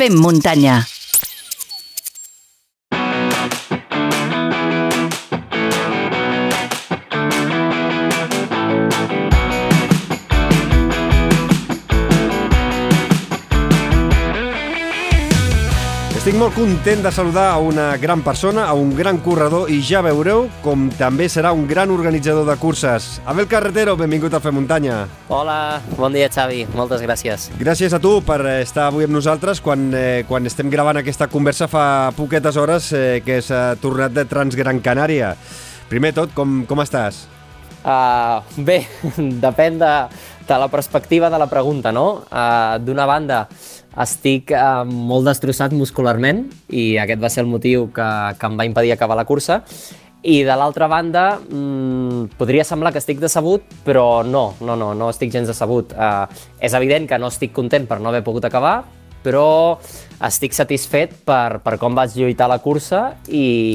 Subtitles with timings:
[0.00, 0.86] Fem muntanya.
[16.40, 20.46] Molt content de saludar a una gran persona, a un gran corredor i ja veureu
[20.64, 23.18] com també serà un gran organitzador de curses.
[23.28, 25.02] Abel Carretero, benvingut a Fer Muntanya.
[25.28, 27.50] Hola, bon dia Xavi, moltes gràcies.
[27.60, 31.68] Gràcies a tu per estar avui amb nosaltres quan, eh, quan estem gravant aquesta conversa
[31.68, 35.34] fa poquetes hores eh, que s'ha tornat de Transgran Canària.
[35.92, 37.26] Primer tot, com, com estàs?
[37.84, 38.86] Uh, bé,
[39.44, 39.92] depèn de,
[40.48, 42.24] de la perspectiva de la pregunta, no?
[42.32, 43.46] Uh, D'una banda,
[43.98, 48.06] estic uh, molt destrossat muscularment i aquest va ser el motiu que,
[48.38, 49.62] que em va impedir acabar la cursa.
[50.20, 55.08] I de l'altra banda, mmm, podria semblar que estic decebut, però no, no, no, no
[55.08, 55.94] estic gens decebut.
[55.96, 56.28] Uh,
[56.60, 58.82] és evident que no estic content per no haver pogut acabar,
[59.24, 59.78] però
[60.28, 63.74] estic satisfet per, per com vaig lluitar la cursa i,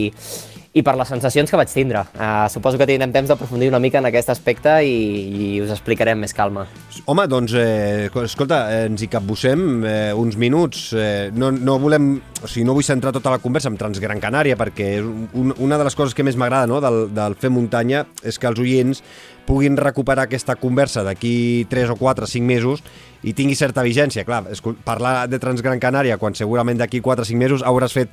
[0.76, 2.02] i per les sensacions que vaig tindre.
[2.20, 4.96] Uh, suposo que tindrem temps d'aprofundir una mica en aquest aspecte i,
[5.32, 6.66] i us explicaré amb més calma.
[7.08, 10.90] Home, doncs, eh, escolta, eh, ens hi capbussem eh, uns minuts.
[10.92, 12.18] Eh, no, no volem...
[12.44, 15.80] O sigui, no vull centrar tota la conversa en Transgran Canària perquè és un, una
[15.80, 19.02] de les coses que més m'agrada no, del, del fer muntanya és que els oients
[19.48, 22.84] puguin recuperar aquesta conversa d'aquí 3 o 4 o 5 mesos
[23.24, 24.26] i tingui certa vigència.
[24.28, 24.44] Clar,
[24.86, 28.12] parlar de Transgran Canària quan segurament d'aquí 4 o 5 mesos hauràs fet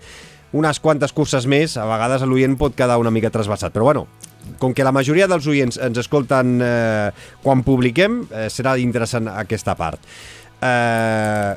[0.52, 3.72] unes quantes curses més, a vegades l'oient pot quedar una mica trasbassat.
[3.72, 4.06] Però bueno,
[4.58, 7.10] com que la majoria dels oients ens escolten eh,
[7.42, 10.02] quan publiquem, eh, serà interessant aquesta part.
[10.62, 11.54] Eh,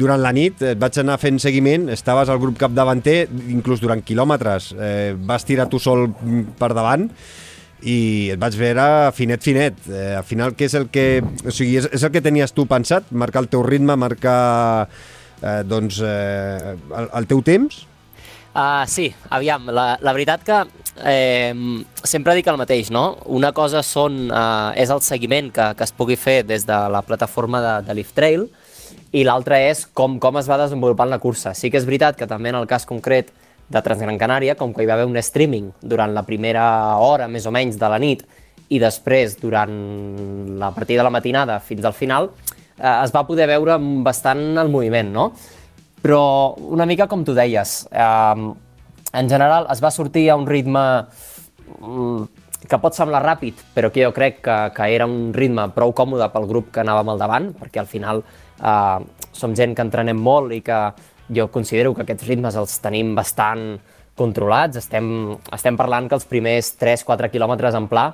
[0.00, 4.72] durant la nit et vaig anar fent seguiment, estaves al grup capdavanter, inclús durant quilòmetres,
[4.78, 6.06] eh, vas tirar tu sol
[6.58, 7.10] per davant
[7.80, 9.84] i et vaig veure finet, finet.
[9.88, 11.06] Eh, al final, què és el que...
[11.20, 13.08] O sigui, és, és el que tenies tu pensat?
[13.12, 14.88] Marcar el teu ritme, marcar
[15.42, 17.86] eh, doncs, eh, el, el teu temps?
[18.60, 20.56] Uh, sí, aviam, la, la veritat que
[21.08, 21.54] eh,
[22.04, 23.14] sempre dic el mateix, no?
[23.32, 27.00] Una cosa són, uh, és el seguiment que, que es pugui fer des de la
[27.06, 28.44] plataforma de, de Lift Trail
[29.16, 31.54] i l'altra és com, com es va desenvolupant la cursa.
[31.56, 33.30] Sí que és veritat que també en el cas concret
[33.70, 36.66] de Transgran Canària, com que hi va haver un streaming durant la primera
[37.00, 38.26] hora, més o menys, de la nit,
[38.68, 39.72] i després, durant
[40.60, 42.28] la partida de la matinada fins al final,
[42.76, 45.30] eh, es va poder veure bastant el moviment, no?
[46.02, 48.50] Però una mica com tu deies, eh,
[49.12, 50.84] en general es va sortir a un ritme
[51.80, 52.24] mm,
[52.68, 56.28] que pot semblar ràpid, però que jo crec que, que era un ritme prou còmode
[56.32, 58.98] pel grup que anàvem al davant, perquè al final eh,
[59.32, 60.80] som gent que entrenem molt i que
[61.30, 63.78] jo considero que aquests ritmes els tenim bastant
[64.18, 64.80] controlats.
[64.80, 65.06] Estem,
[65.54, 68.10] estem parlant que els primers 3-4 quilòmetres en pla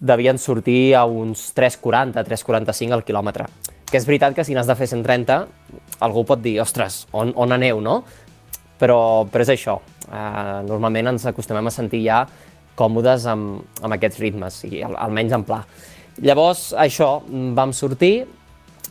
[0.00, 3.48] devien sortir a uns 3,40, 3,45 al quilòmetre.
[3.90, 5.40] Que és veritat que si n'has de fer 130,
[6.06, 8.00] algú pot dir, ostres, on, on aneu, no?
[8.80, 9.80] Però, però és això.
[10.10, 12.24] Uh, normalment ens acostumem a sentir ja
[12.78, 15.60] còmodes amb, amb aquests ritmes, i al, almenys en pla.
[16.22, 17.18] Llavors, això,
[17.56, 18.24] vam sortir,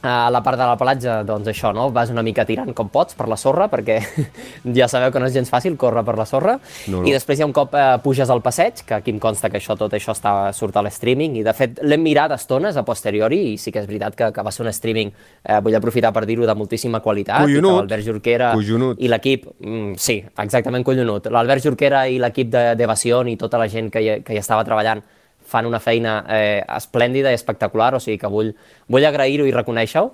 [0.02, 1.90] a la part de la platja, doncs això, no?
[1.92, 4.00] Vas una mica tirant com pots per la sorra, perquè
[4.78, 6.56] ja sabeu que no és gens fàcil córrer per la sorra.
[6.88, 7.08] No, no.
[7.08, 9.60] I després hi ha un cop eh, puges al passeig, que aquí em consta que
[9.60, 13.42] això tot això està, surt a l'streaming, i de fet l'hem mirat estones a posteriori,
[13.54, 15.12] i sí que és veritat que, que va ser un streaming,
[15.44, 17.44] eh, vull aprofitar per dir-ho, de moltíssima qualitat.
[17.44, 17.84] Collonut.
[17.84, 19.04] L'Albert Jorquera collonut.
[19.04, 21.28] i l'equip, mm, sí, exactament collonut.
[21.34, 25.04] L'Albert Jorquera i l'equip d'Evasió i tota la gent que hi, que hi estava treballant
[25.50, 28.54] fan una feina eh, esplèndida i espectacular, o sigui que vull,
[28.88, 30.12] vull agrair-ho i reconèixer-ho.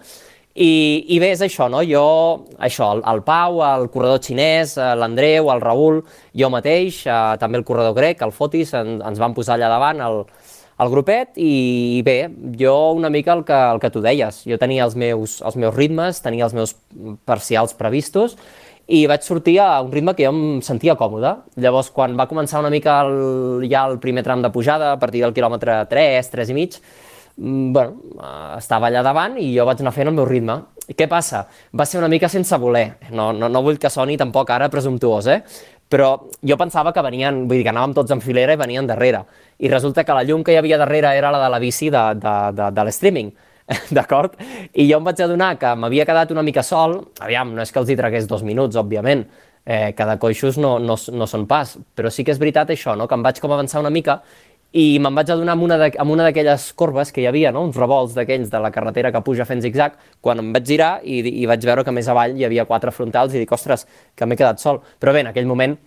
[0.55, 0.71] I,
[1.11, 1.81] I bé, és això, no?
[1.83, 2.05] Jo,
[2.63, 5.99] això, el, el Pau, el corredor xinès, eh, l'Andreu, el Raül,
[6.31, 9.99] jo mateix, eh, també el corredor grec, el Fotis, en, ens van posar allà davant
[10.05, 10.21] el,
[10.79, 12.17] el grupet i bé,
[12.59, 15.75] jo una mica el que, el que tu deies, jo tenia els meus, els meus
[15.75, 16.75] ritmes, tenia els meus
[17.27, 18.35] parcials previstos
[18.87, 21.31] i vaig sortir a un ritme que jo em sentia còmode.
[21.61, 25.23] Llavors, quan va començar una mica el, ja el primer tram de pujada, a partir
[25.23, 26.77] del quilòmetre 3, 3 i mig,
[27.37, 30.59] mm, bueno, eh, estava allà davant i jo vaig anar fent el meu ritme.
[30.87, 31.47] I què passa?
[31.73, 32.97] Va ser una mica sense voler.
[33.09, 35.41] No, no, no vull que soni tampoc ara presumptuós, eh?
[35.89, 39.23] Però jo pensava que venien, vull dir que anàvem tots en filera i venien darrere.
[39.57, 42.05] I resulta que la llum que hi havia darrere era la de la bici de,
[42.21, 43.33] de, de, de l'streaming.
[43.97, 44.37] d'acord?
[44.73, 47.81] I jo em vaig adonar que m'havia quedat una mica sol, aviam, no és que
[47.81, 49.25] els hi tragués dos minuts, òbviament,
[49.65, 53.09] eh, cada coixos no, no, no són pas, però sí que és veritat això, no?
[53.09, 54.19] que em vaig com avançar una mica
[54.75, 57.63] i me'n vaig adonar amb una d'aquelles corbes que hi havia, no?
[57.65, 61.21] uns revolts d'aquells de la carretera que puja fent zigzag, quan em vaig girar i,
[61.41, 64.37] i vaig veure que més avall hi havia quatre frontals i dic, ostres, que m'he
[64.37, 64.81] quedat sol.
[64.99, 65.77] Però bé, en aquell moment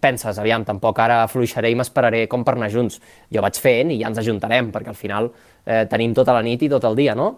[0.00, 2.98] penses, aviam, tampoc ara fluixaré i m'esperaré com per anar junts.
[3.32, 5.30] Jo vaig fent i ja ens ajuntarem, perquè al final
[5.68, 7.28] eh, tenim tota la nit i tot el dia, no?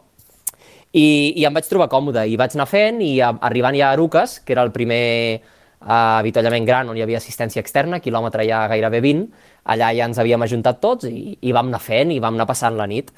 [0.90, 3.96] I, i em vaig trobar còmode, i vaig anar fent, i a, arribant ja a
[3.96, 5.02] Arucas, que era el primer
[5.38, 9.28] uh, avituallament gran on hi havia assistència externa, quilòmetre ja gairebé 20,
[9.70, 12.78] allà ja ens havíem ajuntat tots i, i vam anar fent i vam anar passant
[12.78, 13.12] la nit.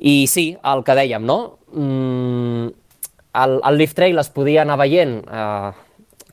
[0.00, 1.38] I sí, el que dèiem, no?
[1.76, 2.70] Mm,
[3.44, 5.70] el, el Lift Trail es podia anar veient eh,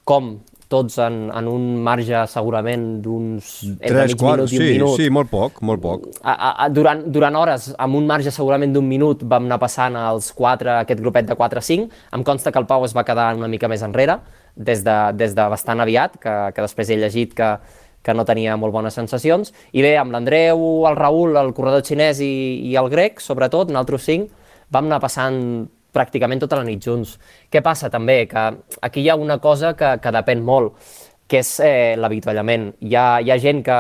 [0.08, 0.38] com
[0.72, 5.00] tots en, en un marge segurament d'uns entre mig quarts, minut i un sí, minut.
[5.00, 6.08] Sí, molt poc, molt poc.
[6.22, 10.30] A, a, durant, durant hores, amb un marge segurament d'un minut, vam anar passant els
[10.36, 11.88] quatre, aquest grupet de 4 a 5.
[12.18, 14.20] Em consta que el Pau es va quedar una mica més enrere,
[14.56, 17.54] des de, des de bastant aviat, que, que després he llegit que,
[18.04, 19.54] que no tenia molt bones sensacions.
[19.72, 22.34] I bé, amb l'Andreu, el Raül, el corredor xinès i,
[22.68, 24.32] i el grec, sobretot, nosaltres cinc,
[24.74, 25.68] vam anar passant
[25.98, 27.18] pràcticament tota la nit junts.
[27.50, 28.22] Què passa també?
[28.30, 28.48] Que
[28.86, 30.78] aquí hi ha una cosa que, que depèn molt,
[31.28, 32.70] que és eh, l'avituallament.
[32.86, 33.78] Hi, ha, hi ha gent que,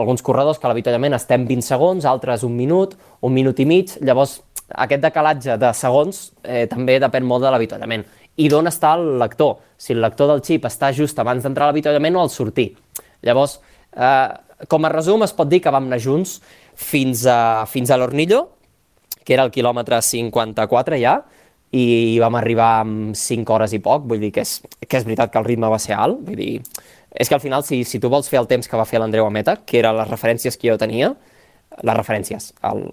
[0.00, 2.96] alguns corredors, que l'avituallament estem 20 segons, altres un minut,
[3.26, 4.40] un minut i mig, llavors
[4.70, 8.04] aquest decalatge de segons eh, també depèn molt de l'avituallament.
[8.40, 9.58] I d'on està el lector?
[9.78, 12.70] Si el lector del xip està just abans d'entrar a l'avituallament o al sortir.
[13.26, 13.58] Llavors,
[13.94, 14.28] eh,
[14.70, 16.38] com a resum, es pot dir que vam anar junts
[16.74, 18.46] fins a, fins a l'Ornillo,
[19.24, 21.20] que era el quilòmetre 54 ja,
[21.76, 25.30] i vam arribar amb 5 hores i poc, vull dir que és, que és veritat
[25.32, 26.54] que el ritme va ser alt, vull dir,
[27.10, 29.26] és que al final si, si tu vols fer el temps que va fer l'Andreu
[29.26, 31.12] a meta, que eren les referències que jo tenia,
[31.86, 32.88] les referències, el,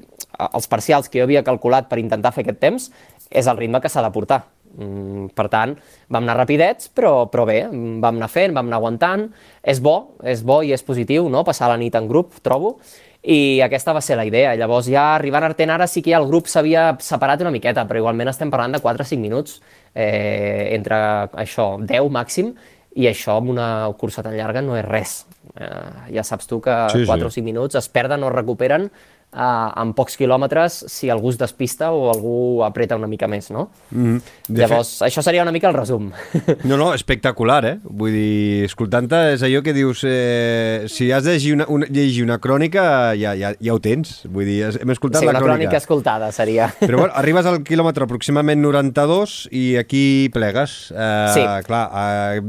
[0.47, 2.91] els parcials que jo havia calculat per intentar fer aquest temps,
[3.29, 4.44] és el ritme que s'ha de portar.
[4.77, 5.73] Mm, per tant,
[6.12, 9.25] vam anar rapidets, però, però bé, vam anar fent, vam anar aguantant.
[9.63, 12.77] És bo, és bo i és positiu, no?, passar la nit en grup, trobo,
[13.24, 14.54] i aquesta va ser la idea.
[14.56, 17.86] Llavors ja arribant a Arten ara sí que ja el grup s'havia separat una miqueta,
[17.88, 19.60] però igualment estem parlant de 4 o 5 minuts
[19.94, 20.98] eh, entre
[21.34, 22.54] això, 10 màxim,
[22.98, 23.68] i això amb una
[23.98, 25.19] cursa tan llarga no és res.
[25.58, 27.28] Eh, ja saps tu que sí, 4 sí.
[27.28, 28.90] o 5 minuts es perden o recuperen
[29.33, 33.69] uh, en pocs quilòmetres si algú es despista o algú apreta una mica més, no?
[33.91, 34.21] Mm -hmm.
[34.57, 35.07] Llavors, fet...
[35.07, 36.12] això seria una mica el resum.
[36.63, 37.79] No, no, espectacular, eh?
[37.83, 42.24] Vull dir, escoltant-te és allò que dius, eh, si has de llegir una, una, llegir
[42.24, 45.39] una crònica ja, ja, ja ho tens, vull dir, hem escoltat sí, la crònica.
[45.39, 46.73] Sí, una crònica escoltada seria.
[46.80, 50.91] Però bueno, arribes al quilòmetre aproximadament 92 i aquí plegues.
[50.91, 51.41] Eh, sí.
[51.68, 52.41] Clar, eh,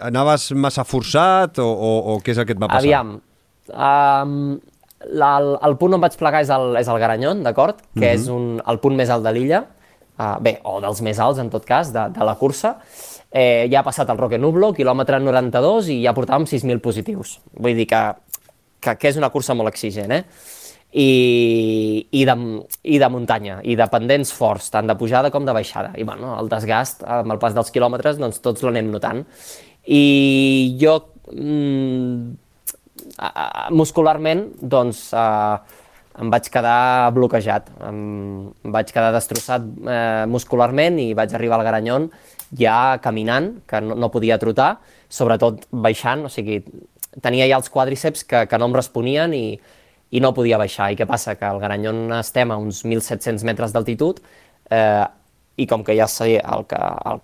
[0.00, 2.82] anaves massa forçat o, o, o què és el que et va passar?
[2.82, 3.20] Aviam,
[3.68, 4.58] um,
[5.06, 7.80] el, el punt on vaig plegar és el, és el Garanyon, d'acord?
[7.94, 8.14] Que mm -hmm.
[8.14, 9.64] és un, el punt més alt de l'illa,
[10.18, 12.78] uh, bé, o dels més alts, en tot cas, de, de la cursa.
[13.30, 17.40] Eh, ja ha passat el Roque Nublo, quilòmetre 92, i ja portàvem 6.000 positius.
[17.52, 18.00] Vull dir que,
[18.80, 20.24] que, que és una cursa molt exigent, eh?
[20.88, 22.34] I, i, de,
[22.88, 25.92] i de muntanya, i de pendents forts, tant de pujada com de baixada.
[26.00, 29.26] I bueno, el desgast, amb el pas dels quilòmetres, doncs tots l'anem notant.
[29.84, 30.96] I jo
[31.34, 32.47] mm,
[33.74, 35.84] muscularment, doncs, eh,
[36.18, 42.08] em vaig quedar bloquejat, em, vaig quedar destrossat eh, muscularment i vaig arribar al Garanyon
[42.58, 44.78] ja caminant, que no, no podia trotar,
[45.08, 46.62] sobretot baixant, o sigui,
[47.22, 49.58] tenia ja els quàdriceps que, que no em responien i,
[50.10, 50.90] i no podia baixar.
[50.92, 51.36] I què passa?
[51.38, 54.20] Que al Garanyon estem a uns 1.700 metres d'altitud
[54.70, 55.06] eh,
[55.58, 57.22] i com que ja sé el que, el,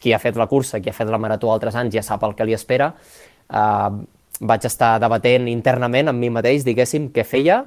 [0.00, 2.34] qui ha fet la cursa, qui ha fet la marató altres anys ja sap el
[2.36, 2.92] que li espera,
[3.48, 3.90] eh,
[4.40, 7.62] vaig estar debatent internament amb mi mateix, diguéssim, què feia,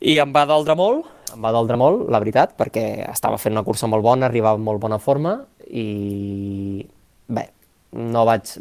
[0.00, 3.64] i em va doldre molt, em va doldre molt, la veritat, perquè estava fent una
[3.64, 6.84] cursa molt bona, arribava en molt bona forma, i
[7.26, 7.48] bé,
[7.96, 8.52] no vaig...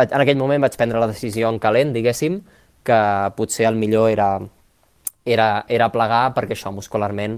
[0.00, 2.40] vaig en aquell moment vaig prendre la decisió en calent, diguéssim,
[2.84, 3.00] que
[3.36, 4.38] potser el millor era,
[5.28, 7.36] era, era plegar perquè això muscularment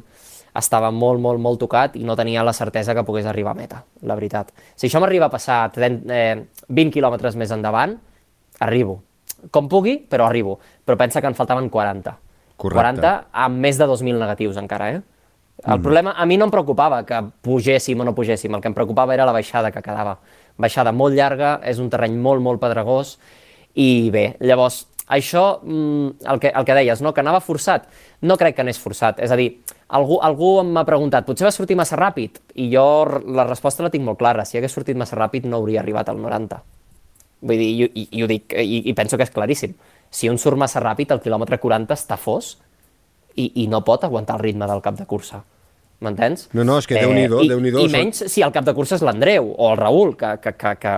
[0.58, 3.82] estava molt, molt, molt tocat i no tenia la certesa que pogués arribar a meta,
[4.06, 4.52] la veritat.
[4.76, 7.96] Si això m'arriba a passar 30, eh, 20 quilòmetres més endavant,
[8.60, 9.02] arribo.
[9.50, 10.58] Com pugui, però arribo.
[10.84, 12.16] Però pensa que en faltaven 40.
[12.56, 13.00] Correcte.
[13.00, 15.00] 40 amb més de 2.000 negatius encara, eh?
[15.62, 15.82] El mm.
[15.82, 19.14] problema, a mi no em preocupava que pugéssim o no pugéssim, el que em preocupava
[19.14, 20.16] era la baixada que quedava.
[20.58, 23.16] Baixada molt llarga, és un terreny molt, molt pedregós,
[23.78, 27.12] i bé, llavors, això, mm, el que, el que deies, no?
[27.14, 27.86] que anava forçat,
[28.22, 29.20] no crec que anés forçat.
[29.22, 32.40] És a dir, algú, algú m'ha preguntat, potser va sortir massa ràpid?
[32.54, 32.84] I jo
[33.26, 36.18] la resposta la tinc molt clara, si hagués sortit massa ràpid no hauria arribat al
[36.22, 36.62] 90.
[37.42, 39.74] Vull dir, i, i, i ho dic, i, i penso que és claríssim.
[40.12, 42.54] Si un surt massa ràpid, el quilòmetre 40 està fos
[43.34, 45.42] i, i no pot aguantar el ritme del cap de cursa.
[46.02, 46.48] M'entens?
[46.52, 48.66] No, no, és que Déu-n'hi-do, eh, déu nhi déu I, I menys si el cap
[48.66, 50.96] de cursa és l'Andreu o el Raül, que, que, que, que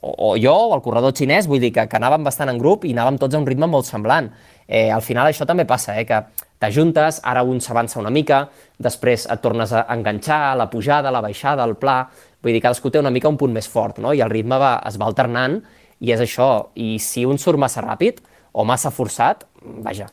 [0.00, 2.86] o, o jo, o el corredor xinès, vull dir que, que anàvem bastant en grup
[2.88, 4.30] i anàvem tots a un ritme molt semblant.
[4.66, 6.22] Eh, al final això també passa, eh, que
[6.58, 8.46] t'ajuntes, ara un s'avança una mica,
[8.78, 12.00] després et tornes a enganxar, la pujada, la baixada, el pla,
[12.42, 14.14] vull dir, cadascú té una mica un punt més fort, no?
[14.14, 15.60] i el ritme va, es va alternant
[16.00, 19.44] i és això, i si un surt massa ràpid o massa forçat,
[19.84, 20.08] vaja,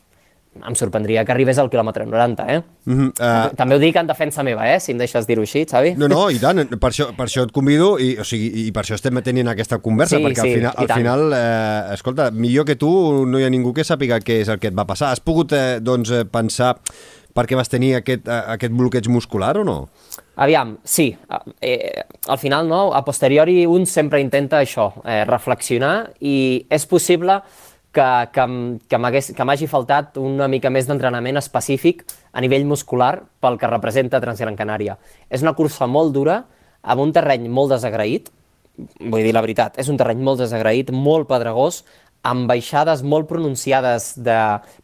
[0.64, 2.62] em sorprendria que arribés al quilòmetre 90, eh?
[2.86, 3.56] Mm -hmm, uh...
[3.56, 4.80] També ho dic en defensa meva, eh?
[4.80, 5.94] Si em deixes dir-ho així, Xavi.
[5.96, 8.82] No, no, i tant, per això, per això et convido i, o sigui, i per
[8.82, 12.64] això estem tenint aquesta conversa, Sí, perquè sí, al final, al final eh, escolta, millor
[12.64, 15.10] que tu no hi ha ningú que sàpiga què és el que et va passar.
[15.10, 16.76] Has pogut eh, doncs, eh, pensar
[17.34, 19.88] per què vas tenir aquest, eh, aquest bloqueig muscular o no?
[20.36, 21.16] Aviam, sí.
[21.60, 22.92] Eh, al final, no?
[22.94, 27.40] A posteriori, un sempre intenta això, eh, reflexionar i és possible
[27.96, 28.46] que, que,
[29.34, 32.04] que m'hagi faltat una mica més d'entrenament específic
[32.36, 34.98] a nivell muscular pel que representa Transgran Canària.
[35.32, 36.42] És una cursa molt dura,
[36.82, 38.28] amb un terreny molt desagraït,
[39.00, 41.80] vull dir la veritat, és un terreny molt desagraït, molt pedregós,
[42.26, 44.36] amb baixades molt pronunciades de...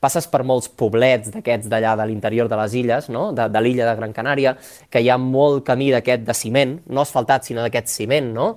[0.03, 3.31] passes per molts poblets d'aquests d'allà de l'interior de les illes, no?
[3.35, 4.55] de, de l'illa de Gran Canària,
[4.91, 8.49] que hi ha molt camí d'aquest de ciment, no asfaltat, sinó d'aquest ciment, no?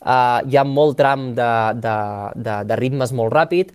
[0.00, 1.96] Uh, hi ha molt tram de, de,
[2.40, 3.74] de, de ritmes molt ràpid,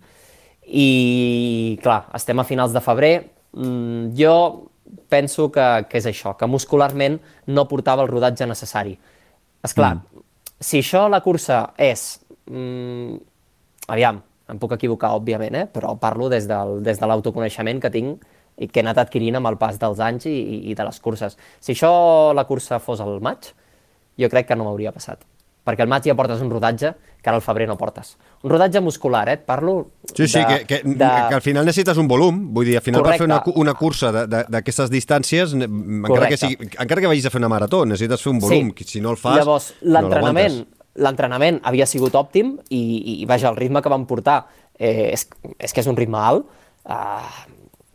[0.66, 3.14] i clar, estem a finals de febrer,
[3.54, 4.36] mm, jo
[5.10, 7.20] penso que, que és això, que muscularment
[7.54, 8.96] no portava el rodatge necessari.
[9.62, 10.24] És clar, mm.
[10.58, 12.08] si això la cursa és...
[12.50, 13.20] Mm,
[13.94, 14.18] aviam,
[14.48, 15.66] em puc equivocar, òbviament, eh?
[15.66, 18.22] però parlo des, del, des de l'autoconeixement que tinc
[18.58, 21.00] i que he anat adquirint amb el pas dels anys i, i, i de les
[21.00, 21.36] curses.
[21.60, 23.50] Si això la cursa fos al maig,
[24.16, 25.18] jo crec que no m'hauria passat.
[25.66, 28.12] Perquè al maig ja portes un rodatge que ara al febrer no portes.
[28.46, 29.32] Un rodatge muscular, eh?
[29.34, 31.08] Et parlo Sí, sí, de, que, que, de...
[31.28, 32.38] que al final necessites un volum.
[32.54, 33.60] Vull dir, al final per fer una, Correcte.
[33.60, 36.36] una cursa de- de- d'aquestes distàncies, encara que, Correcte.
[36.44, 38.70] sigui, encara que vagis a fer una marató, necessites fer un volum.
[38.78, 38.84] Sí.
[38.94, 40.62] Si no el fas, Llavors, no l'entrenament.
[41.02, 44.44] L'entrenament havia sigut òptim i, i, i vaja, el ritme que vam portar
[44.78, 45.26] eh, és,
[45.58, 46.48] és que és un ritme alt.
[46.86, 47.26] Uh,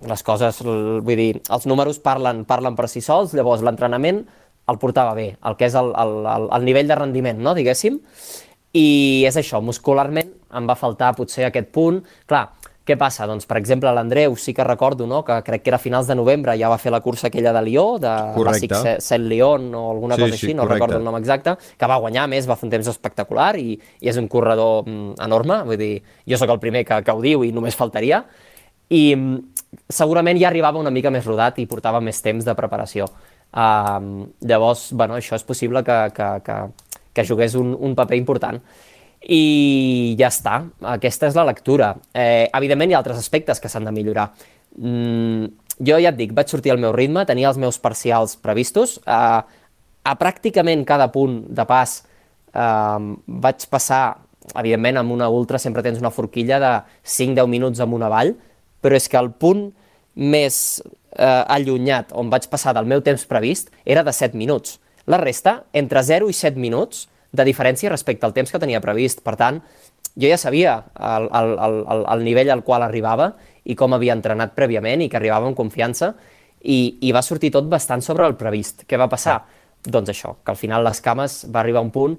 [0.10, 4.24] les coses, vull dir, els números parlen, parlen per si sols, llavors l'entrenament
[4.72, 7.98] el portava bé, el que és el, el, el, el nivell de rendiment, no, diguéssim,
[8.77, 8.88] i
[9.27, 12.00] és això, muscularment em va faltar potser aquest punt.
[12.29, 12.46] Clar,
[12.91, 13.25] què passa?
[13.29, 16.15] Doncs, per exemple, l'Andreu sí que recordo, no?, que crec que era a finals de
[16.19, 18.12] novembre, ja va fer la cursa aquella de Lió, de
[19.01, 20.79] Saint Leon o alguna Sí, cosa sí, així, no correcte.
[20.79, 24.12] recordo el nom exacte, que va guanyar, més, va fer un temps espectacular i, i
[24.12, 25.91] és un corredor mm, enorme, vull dir,
[26.27, 28.24] jo sóc el primer que, que ho diu i només faltaria,
[28.91, 33.07] i mm, segurament ja arribava una mica més rodat i portava més temps de preparació.
[33.51, 36.57] Um, llavors, bueno, això és possible que, que, que,
[37.13, 38.60] que jugués un, un paper important.
[39.21, 40.55] I ja està,
[40.95, 41.93] aquesta és la lectura.
[42.13, 44.31] Eh, evidentment hi ha altres aspectes que s'han de millorar.
[44.77, 45.51] Mm,
[45.81, 49.41] jo ja et dic, vaig sortir al meu ritme, tenia els meus parcials previstos, eh,
[50.01, 51.99] a pràcticament cada punt de pas
[52.53, 53.11] eh,
[53.45, 54.17] vaig passar,
[54.57, 56.71] evidentment amb una ultra sempre tens una forquilla de
[57.05, 58.33] 5-10 minuts amb una vall,
[58.81, 59.67] però és que el punt
[60.15, 64.79] més eh, allunyat on vaig passar del meu temps previst era de 7 minuts.
[65.05, 69.23] La resta, entre 0 i 7 minuts de diferència respecte al temps que tenia previst.
[69.23, 69.61] Per tant,
[70.15, 73.31] jo ja sabia el, el, el, el, el nivell al qual arribava
[73.63, 76.13] i com havia entrenat prèviament i que arribava amb confiança
[76.61, 78.85] i, i va sortir tot bastant sobre el previst.
[78.88, 79.41] Què va passar?
[79.81, 82.17] Doncs això, que al final les cames va arribar a un punt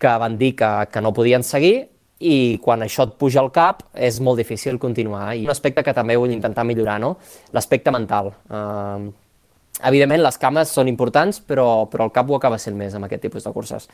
[0.00, 1.74] que van dir que, que no podien seguir
[2.22, 5.32] i quan això et puja al cap és molt difícil continuar.
[5.34, 7.16] I un aspecte que també vull intentar millorar, no?
[7.52, 8.30] l'aspecte mental.
[8.48, 9.10] Uh,
[9.82, 13.26] evidentment, les cames són importants, però, però el cap ho acaba sent més amb aquest
[13.26, 13.88] tipus de curses.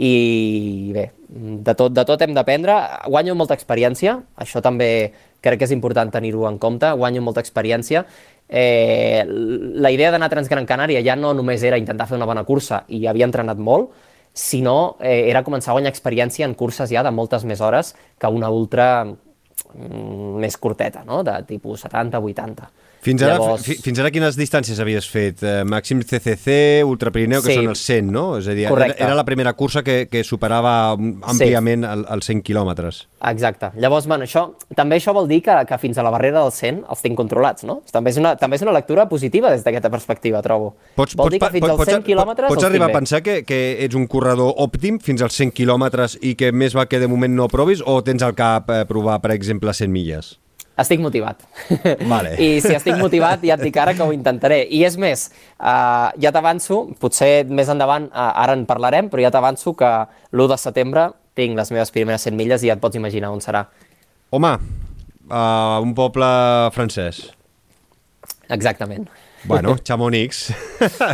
[0.00, 2.76] I bé, de tot, de tot hem d'aprendre.
[3.12, 5.12] Guanyo molta experiència, això també
[5.44, 8.04] crec que és important tenir-ho en compte, guanyo molta experiència.
[8.48, 12.46] Eh, la idea d'anar a Transgran Canària ja no només era intentar fer una bona
[12.48, 13.92] cursa i havia entrenat molt,
[14.32, 18.30] sinó eh, era començar a guanyar experiència en curses ja de moltes més hores que
[18.30, 21.22] una ultra mm, més curteta, no?
[21.26, 22.70] de tipus 70-80.
[23.02, 25.42] Fins ara, Llavors- fi, fins ara quines distàncies havies fet?
[25.42, 27.54] Eh, màxim CCC, Ultra Pirineu, que Sí.
[27.56, 28.36] són els 100, no?
[28.36, 29.02] És a dir, era, Correcte.
[29.02, 33.06] era la primera cursa que, que superava àmpliament el, els 100 quilòmetres.
[33.30, 33.70] Exacte.
[33.80, 36.84] Llavors, bueno, això, també això vol dir que, que fins a la barrera del 100
[36.90, 37.80] els tinc controlats, no?
[37.90, 40.74] També és una, també és una lectura positiva des d'aquesta perspectiva, trobo.
[41.16, 44.06] vol dir que fins als 100 quilòmetres pots arribar a pensar que, que ets un
[44.06, 47.80] corredor òptim fins als 100 quilòmetres i que més val que de moment no provis
[47.84, 50.38] o tens al cap eh, provar, per exemple, 100 milles?
[50.78, 51.42] Estic motivat.
[52.12, 52.34] Vale.
[52.40, 54.62] I si estic motivat, ja et dic ara que ho intentaré.
[54.70, 55.26] I és més,
[55.58, 59.90] uh, ja t'avanço, potser més endavant, uh, ara en parlarem, però ja t'avanço que
[60.32, 63.42] l'1 de setembre tinc les meves primeres 100 milles i ja et pots imaginar on
[63.44, 63.66] serà.
[64.30, 64.54] Home,
[65.28, 66.30] uh, un poble
[66.76, 67.26] francès.
[68.50, 69.08] Exactament.
[69.44, 70.52] Bueno, Chamonix.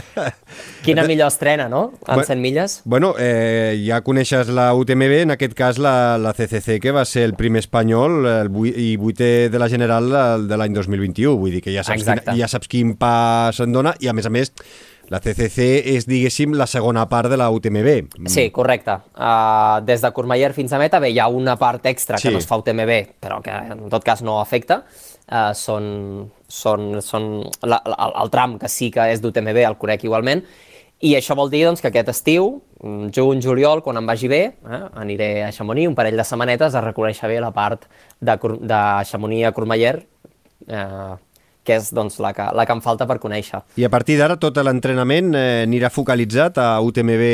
[0.83, 1.93] Quina millor estrena, no?
[2.07, 2.81] En Bu- 100 milles.
[2.85, 7.25] Bueno, eh, ja coneixes la UTMB, en aquest cas la, la CCC, que va ser
[7.29, 10.11] el primer espanyol el vui, i vuitè de la general
[10.49, 11.37] de l'any 2021.
[11.39, 14.27] Vull dir que ja saps, quin, ja saps quin pas se'n dona i, a més
[14.27, 14.53] a més,
[15.09, 18.29] la CCC és, diguéssim, la segona part de la UTMB.
[18.33, 18.99] Sí, correcte.
[19.15, 22.33] Uh, des de Cormeller fins a Meta, bé, hi ha una part extra que Sí.
[22.35, 24.85] no es fa UTMB, però que en tot cas no afecta.
[25.27, 27.29] Uh, són, són, són
[27.63, 30.43] la, la, el, tram que sí que és d'UTMB, el conec igualment,
[31.03, 34.43] i això vol dir doncs, que aquest estiu, mm, juny, juliol, quan em vagi bé,
[34.65, 37.85] eh, aniré a Chamonix un parell de setmanetes a reconèixer bé la part
[38.21, 40.07] de, de Chamonix a Cormeller,
[40.69, 41.17] eh,
[41.67, 43.61] que és doncs, la, que, la que em falta per conèixer.
[43.77, 47.25] I a partir d'ara tot l'entrenament eh, anirà focalitzat a UTMB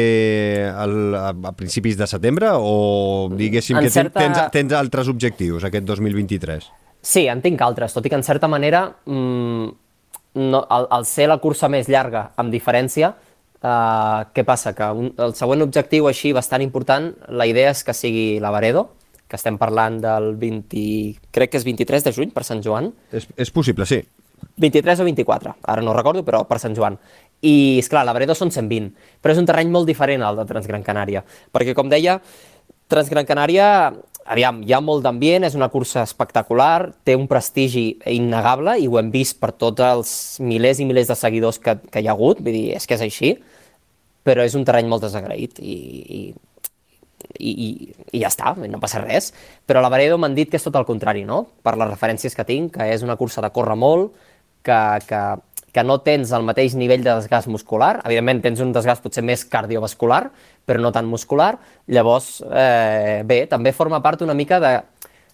[0.73, 5.65] al, a, a principis de setembre o diguéssim En que certa- tens, tens altres objectius
[5.69, 6.71] aquest 2023?
[7.03, 9.69] Sí, en tinc altres, tot i que en certa manera, mmm,
[10.39, 13.11] no, al, al ser la cursa més llarga, amb diferència,
[13.61, 14.73] uh, què passa?
[14.79, 18.87] Que un, el següent objectiu així bastant important, la idea és que sigui la Varedo,
[19.29, 20.81] que estem parlant del 20...
[21.33, 24.03] crec que és 23 de juny, per Sant Joan, És, és possible, sí.
[24.63, 26.99] 23 o 24, ara no recordo, però per Sant Joan.
[27.43, 30.47] I, és clar, la Varedo són 120, però és un terreny molt diferent al de
[30.47, 32.21] Transgran Canària, perquè, com deia,
[32.93, 33.67] Transgran Canària,
[34.31, 39.01] aviam, hi ha molt d'ambient, és una cursa espectacular, té un prestigi innegable, i ho
[39.01, 42.45] hem vist per tots els milers i milers de seguidors que, que hi ha hagut,
[42.45, 43.35] vull dir, és que és així,
[44.23, 45.77] però és un terreny molt desagraït i,
[46.21, 46.25] i
[47.39, 47.69] i, i,
[48.13, 49.31] i ja està, no passa res.
[49.67, 51.43] Però a la Varedo m'han dit que és tot el contrari, no?
[51.65, 54.13] Per les referències que tinc, que és una cursa de córrer molt,
[54.63, 55.23] que, que,
[55.73, 57.97] que no tens el mateix nivell de desgast muscular.
[58.05, 60.27] Evidentment, tens un desgast potser més cardiovascular,
[60.67, 61.57] però no tan muscular.
[61.89, 64.75] Llavors, eh, bé, també forma part una mica de,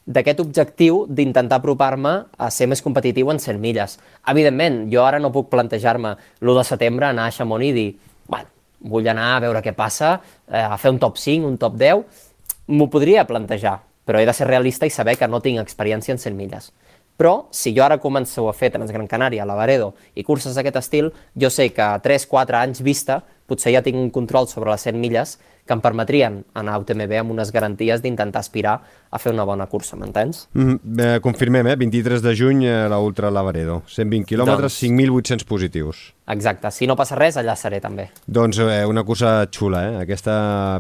[0.08, 3.98] d'aquest objectiu d'intentar apropar-me a ser més competitiu en 100 milles.
[4.32, 7.90] Evidentment, jo ara no puc plantejar-me l'1 de setembre anar a Chamonix i dir,
[8.26, 8.48] bueno,
[8.80, 10.16] vull anar a veure què passa,
[10.48, 12.24] eh, a fer un top 5, un top 10,
[12.68, 16.22] m'ho podria plantejar, però he de ser realista i saber que no tinc experiència en
[16.22, 16.72] 100 milles.
[17.18, 21.50] Però, si jo ara començo a fer Transgran Canària, Lavaredo i curses d'aquest estil, jo
[21.50, 25.34] sé que a 3-4 anys vista potser ja tinc un control sobre les 100 milles
[25.68, 28.78] que em permetrien anar a UTMB amb unes garanties d'intentar aspirar
[29.10, 30.46] a fer una bona cursa, m'entens?
[30.52, 31.76] Mm, eh, confirmem, eh?
[31.76, 33.82] 23 de juny eh, la Ultra Lavaredo.
[33.86, 36.06] 120 quilòmetres, Doncs- 5.800 positius.
[36.28, 38.10] Exacte, si no passa res, allà seré també.
[38.26, 39.94] Doncs eh, una cursa xula, eh?
[40.02, 40.34] Aquesta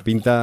[0.04, 0.34] pinta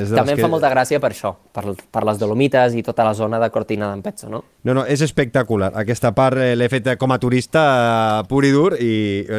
[0.00, 0.46] és de També em que...
[0.46, 3.90] fa molta gràcia per això, per, per les Dolomites i tota la zona de Cortina
[3.90, 4.40] d'Ampezzo, no?
[4.64, 5.68] No, no, és espectacular.
[5.84, 7.64] Aquesta part eh, l'he fet com a turista
[8.22, 8.94] eh, pur i dur i,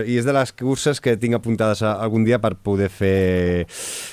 [0.06, 3.66] i és de les curses que tinc apuntades a, algun dia per poder fer...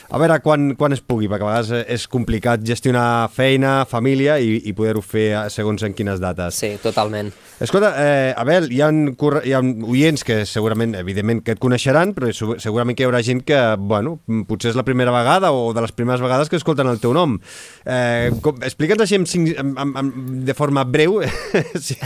[0.09, 4.59] A veure quan, quan es pugui, perquè a vegades és complicat gestionar feina, família i,
[4.69, 6.59] i poder-ho fer segons en quines dates.
[6.59, 7.31] Sí, totalment.
[7.63, 12.33] Escolta, eh, Abel, hi ha, hi ha oients que segurament, evidentment, que et coneixeran, però
[12.35, 14.17] segurament que hi haurà gent que, bueno,
[14.49, 17.39] potser és la primera vegada o de les primeres vegades que escolten el teu nom.
[17.87, 18.31] Eh,
[18.67, 19.29] Explica'ns així amb,
[19.63, 21.21] amb, amb, amb, de forma breu,
[21.87, 21.97] sí,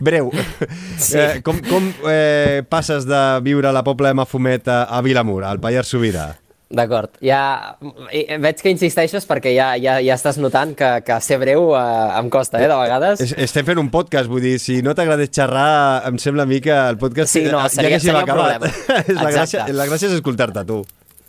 [0.00, 0.30] breu,
[0.98, 1.18] Sí.
[1.18, 5.42] eh, com, com eh, passes de viure a la Pobla de Mafumet a, a Vilamur,
[5.48, 6.28] al Pallars Sobirà?
[6.72, 7.76] D'acord, ja
[8.40, 11.82] veig que insisteixes perquè ja, ja, ja estàs notant que, que ser breu eh,
[12.16, 13.20] em costa, eh, de vegades.
[13.20, 16.62] Es, estem fent un podcast, vull dir, si no t'agradés xerrar, em sembla a mi
[16.64, 18.64] que el podcast Sí, no, seria- haguéssim seria un acabat.
[18.64, 19.04] problema.
[19.12, 20.80] És la, gràcia, la gràcia és escoltar-te, tu.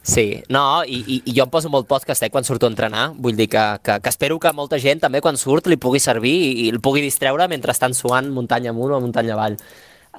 [0.04, 3.10] Sí, no, i, i, i jo em poso molt podcast eh, quan surto a entrenar,
[3.16, 6.34] vull dir que, que, que espero que molta gent també quan surt li pugui servir
[6.34, 9.56] i, i el pugui distreure mentre estan suant muntanya amunt o muntanya avall.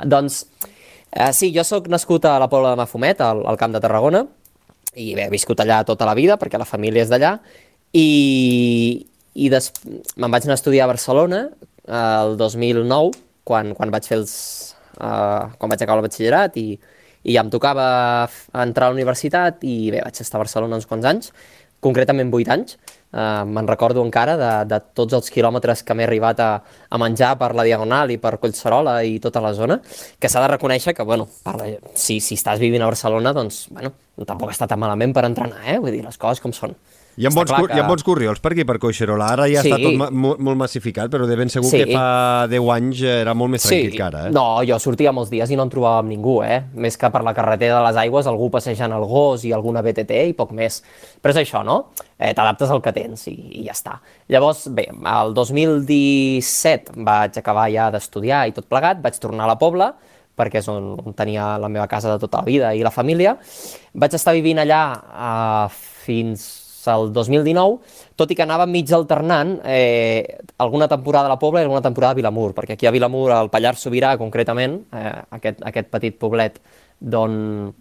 [0.04, 0.46] Doncs,
[1.12, 4.24] eh, sí, jo sóc nascut a la Pobla de Mafumet, al, al Camp de Tarragona,
[4.96, 7.36] i he viscut allà tota la vida perquè la família és d'allà,
[7.94, 9.70] i, i des...
[10.16, 11.44] me'n vaig anar a estudiar a Barcelona
[11.84, 14.34] el 2009, quan, quan vaig fer els...
[14.94, 16.76] Uh, quan vaig acabar el batxillerat i,
[17.26, 17.84] i ja em tocava
[18.62, 21.32] entrar a la universitat i bé, vaig estar a Barcelona uns quants anys,
[21.82, 22.76] concretament 8 anys.
[23.14, 26.48] Uh, Me'n recordo encara de, de tots els quilòmetres que m'he arribat a,
[26.90, 29.76] a menjar per la Diagonal i per Collserola i tota la zona,
[30.18, 33.92] que s'ha de reconèixer que, bueno, parla, si, si estàs vivint a Barcelona, doncs, bueno,
[34.26, 35.78] tampoc està tan malament per entrenar, eh?
[35.78, 36.74] Vull dir, les coses com són.
[37.16, 39.28] Hi ha, bons, cur- hi ha bons corriols per aquí, per Coixerola.
[39.36, 39.70] Ara ja Sí.
[39.70, 41.84] està tot ma mo- molt massificat, però de ben segur Sí.
[41.84, 44.26] que fa 10 anys era molt més tranquil que ara.
[44.26, 44.30] Eh?
[44.32, 46.64] No, jo sortia molts dies i no en trobava amb ningú, eh?
[46.74, 50.26] Més que per la carretera de les aigües, algú passejant el gos i alguna BTT
[50.28, 50.82] i poc més.
[51.22, 51.90] Però és això, no?
[52.18, 54.00] Eh, T'adaptes al que tens i, i ja està.
[54.28, 59.56] Llavors, bé, el 2017 vaig acabar ja d'estudiar i tot plegat, vaig tornar a la
[59.58, 59.92] Pobla,
[60.36, 63.36] perquè és on, on tenia la meva casa de tota la vida i la família.
[63.94, 65.68] Vaig estar vivint allà eh,
[66.04, 67.78] fins al 2019,
[68.16, 72.12] tot i que anava mig alternant eh, alguna temporada a la Pobla i alguna temporada
[72.12, 76.60] a Vilamur, perquè aquí a Vilamur, al Pallars Sobirà concretament, eh, aquest, aquest petit poblet
[77.00, 77.72] d'on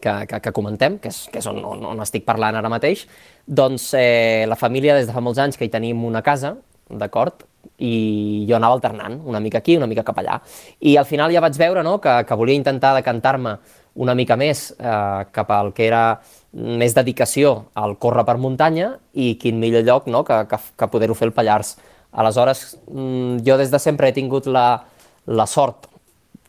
[0.00, 3.06] que, que, que comentem, que és, que és on, on, on estic parlant ara mateix,
[3.46, 6.54] doncs eh, la família des de fa molts anys que hi tenim una casa,
[6.90, 7.46] d'acord?
[7.80, 10.36] I jo anava alternant, una mica aquí, una mica cap allà.
[10.84, 13.56] I al final ja vaig veure no, que, que volia intentar decantar-me
[13.94, 16.20] una mica més eh, cap al que era
[16.54, 20.24] més dedicació al córrer per muntanya i quin millor lloc no?
[20.26, 21.76] que, que, que poder-ho fer el Pallars.
[22.12, 24.84] Aleshores, mm, jo des de sempre he tingut la,
[25.26, 25.88] la sort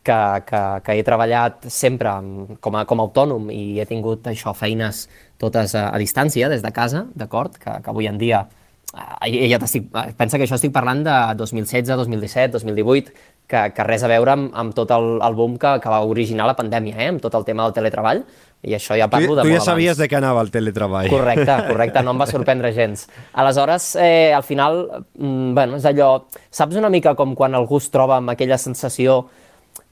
[0.06, 2.14] que, que, que he treballat sempre
[2.62, 5.08] com a, com a autònom i he tingut això feines
[5.42, 7.58] totes a, a distància, des de casa, d'acord?
[7.58, 8.46] Que, que avui en dia
[9.26, 13.16] eh, ja estic, pensa que això estic parlant de 2016, 2017, 2018,
[13.48, 16.48] que, que res a veure amb, amb tot el, el boom que, que va originar
[16.50, 17.10] la pandèmia, eh?
[17.14, 18.24] amb tot el tema del teletreball,
[18.66, 20.02] i això ja parlo tu, de tu molt ja sabies abans.
[20.02, 21.10] de què anava el teletreball.
[21.12, 23.06] Correcte, correcte, no em va sorprendre gens.
[23.38, 24.82] Aleshores, eh, al final,
[25.14, 26.26] mm, bueno, és allò...
[26.50, 29.26] Saps una mica com quan algú es troba amb aquella sensació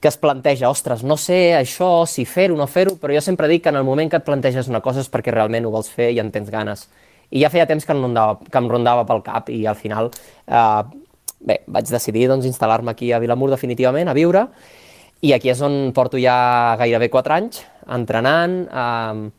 [0.03, 3.63] que es planteja, ostres, no sé això, si fer-ho no fer-ho, però jo sempre dic
[3.63, 6.09] que en el moment que et planteges una cosa és perquè realment ho vols fer
[6.11, 6.89] i en tens ganes.
[7.31, 10.11] I ja feia temps que em rondava, que em rondava pel cap i al final,
[10.47, 11.02] eh,
[11.43, 14.47] bé, vaig decidir doncs, instal·lar-me aquí a Vilamur definitivament, a viure,
[15.23, 17.63] i aquí és on porto ja gairebé 4 anys,
[17.95, 19.31] entrenant, eh,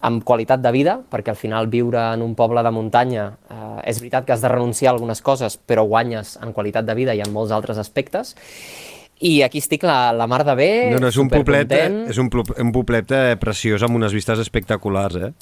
[0.00, 4.00] amb qualitat de vida, perquè al final viure en un poble de muntanya eh, és
[4.00, 7.20] veritat que has de renunciar a algunes coses, però guanyes en qualitat de vida i
[7.24, 8.34] en molts altres aspectes,
[9.20, 12.08] i aquí estic la, la mar de bé, No, no, és un poblet, supercontent.
[12.08, 12.30] és un,
[12.64, 15.32] un poblet eh, preciós amb unes vistes espectaculars, eh?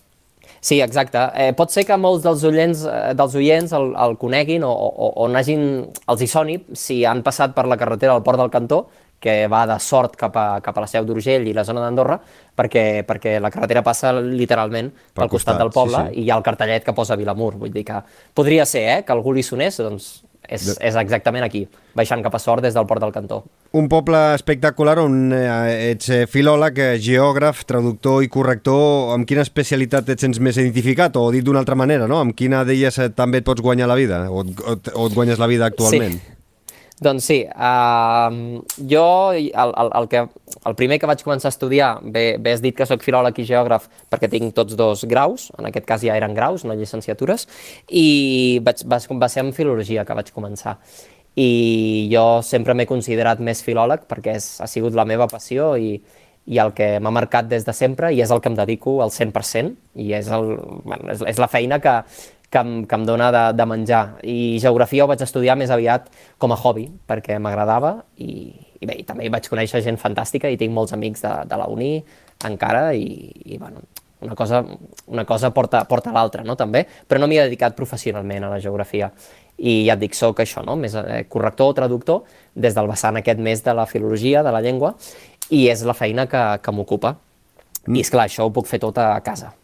[0.60, 1.20] Sí, exacte.
[1.38, 5.10] Eh, pot ser que molts dels oients, eh, dels oients el, el coneguin o, o,
[5.24, 5.68] o n'hagin,
[6.10, 8.86] els hi soni si han passat per la carretera del Port del Cantó,
[9.18, 12.18] que va de Sort cap a, cap a la Seu d'Urgell i la zona d'Andorra,
[12.58, 16.20] perquè, perquè la carretera passa literalment pel, Pel costat, costat, del poble sí, sí.
[16.20, 17.56] i hi ha el cartellet que posa Vilamur.
[17.58, 17.98] Vull dir que
[18.34, 20.12] podria ser eh, que algú li sonés, doncs
[20.48, 23.42] és, és exactament aquí, baixant cap a Sort des del Port del Cantó.
[23.76, 29.12] Un poble espectacular on eh, ets eh, filòleg, eh, geògraf, traductor i corrector.
[29.14, 31.20] Amb quina especialitat et sents més identificat?
[31.20, 32.22] O dit d'una altra manera, no?
[32.24, 34.24] Amb quina d'elles també et pots guanyar la vida?
[34.32, 36.16] O, o, o et guanyes la vida actualment?
[36.16, 36.34] Sí.
[36.98, 38.58] Doncs sí, uh,
[38.90, 40.24] jo el, el, el, que,
[40.66, 43.46] el primer que vaig començar a estudiar, bé, bé has dit que sóc filòleg i
[43.48, 47.46] geògraf perquè tinc tots dos graus, en aquest cas ja eren graus, no llicenciatures,
[47.88, 50.78] i vaig, va, va ser amb filologia que vaig començar.
[51.38, 56.00] I jo sempre m'he considerat més filòleg perquè és, ha sigut la meva passió i,
[56.48, 59.12] i el que m'ha marcat des de sempre i és el que em dedico al
[59.14, 61.94] 100% i és, el, bueno, és, és la feina que,
[62.50, 64.02] que em, que em dona de, de menjar.
[64.24, 66.08] I geografia ho vaig estudiar més aviat
[66.40, 70.50] com a hobby, perquè m'agradava i, i bé, i també hi vaig conèixer gent fantàstica
[70.50, 71.96] i tinc molts amics de, de la uni
[72.46, 73.82] encara i, i bueno,
[74.20, 74.64] una cosa,
[75.06, 78.58] una cosa porta, porta l'altra, no, també, però no m'hi he dedicat professionalment a la
[78.62, 79.10] geografia.
[79.58, 80.76] I ja et dic, soc això, no?
[80.78, 82.22] més eh, corrector o traductor,
[82.54, 84.94] des del vessant aquest més de la filologia, de la llengua,
[85.50, 87.16] i és la feina que, que m'ocupa.
[87.88, 89.54] I és clar, això ho puc fer tot a casa.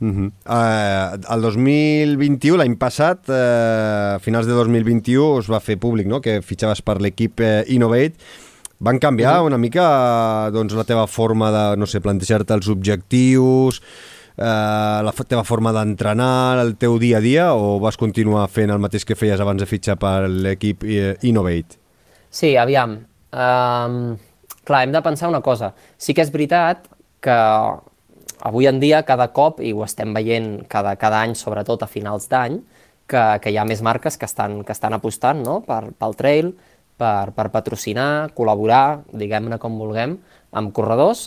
[0.00, 0.30] Uh -huh.
[0.46, 6.20] uh, el 2021, l'any passat, uh, a finals de 2021, es va fer públic no?
[6.20, 8.14] que fitxaves per l'equip uh, Innovate.
[8.80, 13.80] Van canviar una mica doncs, la teva forma de, no sé, plantejar-te els objectius,
[14.36, 18.70] eh, la f- teva forma d'entrenar, el teu dia a dia, o vas continuar fent
[18.70, 21.78] el mateix que feies abans de fitxar per l'equip eh, Innovate?
[22.28, 22.98] Sí, aviam.
[23.32, 24.16] Um,
[24.64, 25.72] clar, hem de pensar una cosa.
[25.96, 26.84] Sí que és veritat
[27.22, 27.38] que
[28.44, 32.28] avui en dia cada cop, i ho estem veient cada, cada any, sobretot a finals
[32.30, 32.60] d'any,
[33.08, 35.60] que, que hi ha més marques que estan, que estan apostant no?
[35.66, 36.52] per, pel trail,
[37.00, 40.18] per, per patrocinar, col·laborar, diguem-ne com vulguem,
[40.54, 41.26] amb corredors,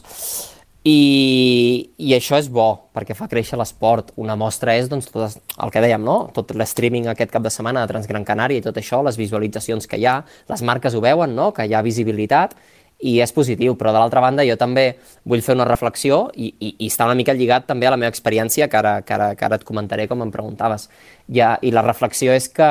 [0.88, 4.14] i, i això és bo, perquè fa créixer l'esport.
[4.24, 6.30] Una mostra és doncs, tot el que dèiem, no?
[6.36, 10.00] tot l'streaming aquest cap de setmana de Transgran Canària i tot això, les visualitzacions que
[10.00, 11.50] hi ha, les marques ho veuen, no?
[11.56, 12.56] que hi ha visibilitat,
[13.00, 14.88] i és positiu, però de l'altra banda jo també
[15.28, 18.10] vull fer una reflexió i, i, i està una mica lligat també a la meva
[18.10, 20.88] experiència, que ara, que ara, que ara et comentaré com em preguntaves.
[21.30, 22.70] Ja, I la reflexió és que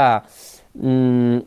[0.75, 1.39] mm,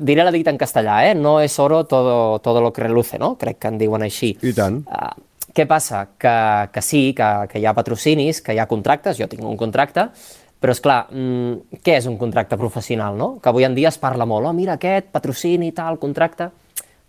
[0.00, 1.14] diré la dita en castellà, eh?
[1.14, 3.36] no es oro todo, todo lo que reluce, no?
[3.38, 4.34] crec que en diuen així.
[4.42, 4.82] I tant.
[4.90, 5.14] Uh,
[5.54, 6.08] què passa?
[6.18, 6.34] Que,
[6.74, 10.08] que sí, que, que hi ha patrocinis, que hi ha contractes, jo tinc un contracte,
[10.58, 13.36] però és clar, mm, què és un contracte professional, no?
[13.38, 16.50] Que avui en dia es parla molt, oh, mira aquest, patrocini, tal, contracte...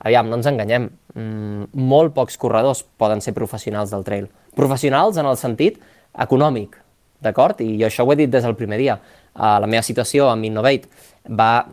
[0.05, 4.27] Aviam, no ens enganyem, mm, molt pocs corredors poden ser professionals del trail.
[4.55, 5.79] Professionals en el sentit
[6.13, 6.77] econòmic,
[7.21, 7.61] d'acord?
[7.61, 8.99] I jo això ho he dit des del primer dia.
[9.35, 10.87] Uh, la meva situació amb Innovate
[11.27, 11.65] va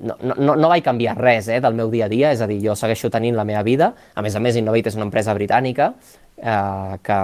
[0.00, 2.60] no, no, no vaig canviar res eh, del meu dia a dia, és a dir,
[2.64, 5.92] jo segueixo tenint la meva vida, a més a més Innovate és una empresa britànica
[6.36, 7.18] eh, que,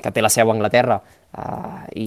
[0.00, 2.06] que té la seu a Anglaterra eh, i,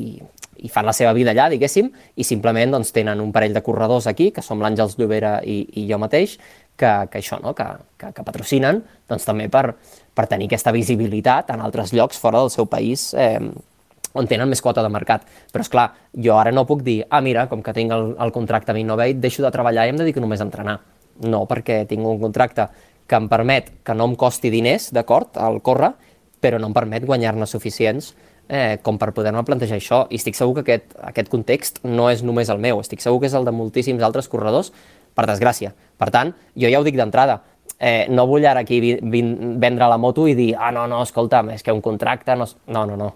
[0.65, 4.07] i fan la seva vida allà, diguéssim, i simplement doncs, tenen un parell de corredors
[4.09, 6.37] aquí, que som l'Àngels Llobera i, i jo mateix,
[6.77, 7.53] que, que això, no?
[7.55, 7.65] que,
[7.99, 9.69] que, que patrocinen doncs, també per,
[10.15, 13.39] per tenir aquesta visibilitat en altres llocs fora del seu país eh,
[14.15, 15.25] on tenen més quota de mercat.
[15.51, 18.31] Però, és clar, jo ara no puc dir, ah, mira, com que tinc el, el
[18.35, 20.79] contracte amb Innovate, deixo de treballar i em dedico només a entrenar.
[21.27, 22.67] No, perquè tinc un contracte
[23.07, 25.91] que em permet que no em costi diners, d'acord, al córrer,
[26.41, 28.13] però no em permet guanyar-ne suficients
[28.47, 30.03] eh, com per poder-me plantejar això.
[30.09, 33.29] I estic segur que aquest, aquest context no és només el meu, estic segur que
[33.29, 34.71] és el de moltíssims altres corredors,
[35.15, 35.73] per desgràcia.
[35.95, 37.39] Per tant, jo ja ho dic d'entrada,
[37.79, 41.63] eh, no vull ara aquí vendre la moto i dir, ah, no, no, escolta'm, és
[41.63, 42.35] que un contracte...
[42.35, 42.99] No, no, no.
[42.99, 43.13] no.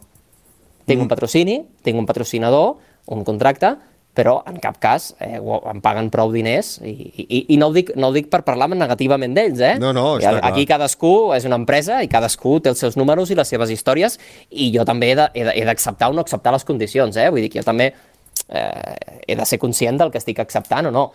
[0.86, 1.06] Tinc mm.
[1.06, 2.76] un patrocini, tinc un patrocinador,
[3.14, 3.76] un contracte,
[4.20, 7.94] però en cap cas eh, em paguen prou diners i, i, i no, ho dic,
[7.96, 9.74] no ho dic per parlar negativament d'ells, eh?
[9.80, 10.80] No, no, està Aquí clar.
[10.80, 14.18] cadascú és una empresa i cadascú té els seus números i les seves històries
[14.50, 17.30] i jo també he d'acceptar o no acceptar les condicions, eh?
[17.30, 18.96] Vull dir que jo també eh,
[19.28, 21.10] he de ser conscient del que estic acceptant o no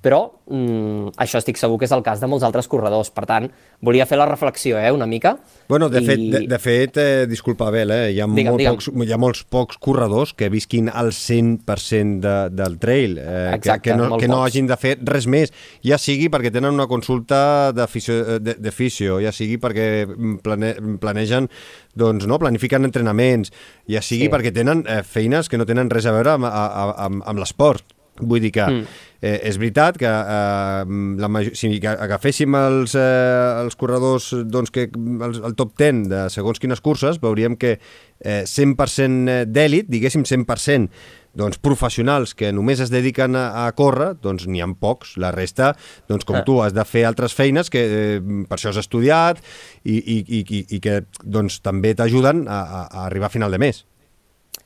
[0.00, 3.10] però mm, això estic segur que és el cas de molts altres corredors.
[3.14, 3.48] Per tant,
[3.84, 5.36] volia fer la reflexió eh, una mica.
[5.68, 6.06] Bueno, de i...
[6.06, 8.78] fet, de, de fet eh, disculpa, Abel, eh, hi, ha digue'm, molt digue'm.
[8.78, 13.90] Pocs, hi ha molts pocs corredors que visquin al 100% de, del trail, eh, Exacte,
[13.90, 15.52] que, que, no, que no hagin de fer res més,
[15.84, 20.06] ja sigui perquè tenen una consulta de fisio, de, de fisio ja sigui perquè
[20.44, 21.50] plane, planegen
[21.98, 23.50] doncs, no, planifiquen entrenaments,
[23.90, 24.32] ja sigui sí.
[24.32, 27.97] perquè tenen eh, feines que no tenen res a veure amb, amb, amb l'esport.
[28.20, 28.98] Vull dir que mm.
[29.22, 34.88] eh, és veritat que eh, la major, si agaféssim els, eh, els corredors doncs, que
[34.90, 40.90] el, el top 10 de segons quines curses, veuríem que eh, 100% d'èlit, diguéssim 100%
[41.38, 45.16] doncs, professionals que només es dediquen a, a córrer, doncs n'hi ha pocs.
[45.22, 45.72] La resta,
[46.10, 46.44] doncs, com ah.
[46.46, 48.16] tu, has de fer altres feines que eh,
[48.48, 49.42] per això has estudiat
[49.84, 53.84] i, i, i, i que doncs, també t'ajuden a, a arribar a final de mes.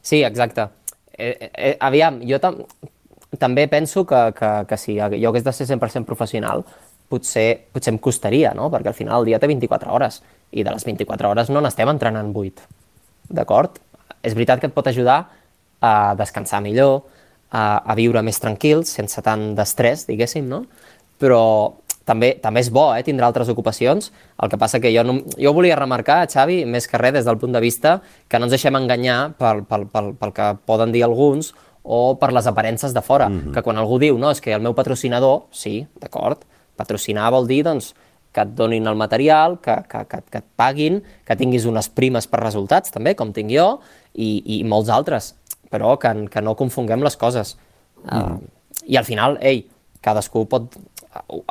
[0.01, 0.71] Sí, exacte.
[1.12, 2.62] Eh, eh, aviam, jo tam
[3.40, 6.64] també penso que, que, que si jo hagués de ser 100% professional,
[7.12, 8.71] potser, potser em costaria, no?
[8.73, 10.21] Perquè al final el dia té 24 hores
[10.53, 12.68] i de les 24 hores no n'estem entrenant 8.
[13.33, 13.79] D'acord?
[14.23, 15.25] És veritat que et pot ajudar
[15.83, 17.03] a descansar millor,
[17.53, 20.64] a, a viure més tranquil, sense tant d'estrès, diguéssim, no?
[21.21, 21.42] Però
[22.09, 24.11] també, també és bo eh, tindre altres ocupacions.
[24.42, 27.38] El que passa que jo, no, jo volia remarcar, Xavi, més que res des del
[27.38, 31.05] punt de vista que no ens deixem enganyar pel, pel, pel, pel que poden dir
[31.07, 33.55] alguns o per les aparences de fora, mm -hmm.
[33.55, 36.45] que quan algú diu, no, és que el meu patrocinador, sí, d'acord,
[36.77, 37.95] patrocinar vol dir, doncs,
[38.33, 42.27] que et donin el material, que, que, que, que et paguin, que tinguis unes primes
[42.27, 43.81] per resultats, també, com tinc jo,
[44.14, 45.35] i, i molts altres,
[45.71, 47.59] però que, que no confonguem les coses.
[48.05, 48.18] Mm.
[48.18, 49.66] Uh, I al final, ei,
[50.01, 50.79] cadascú pot...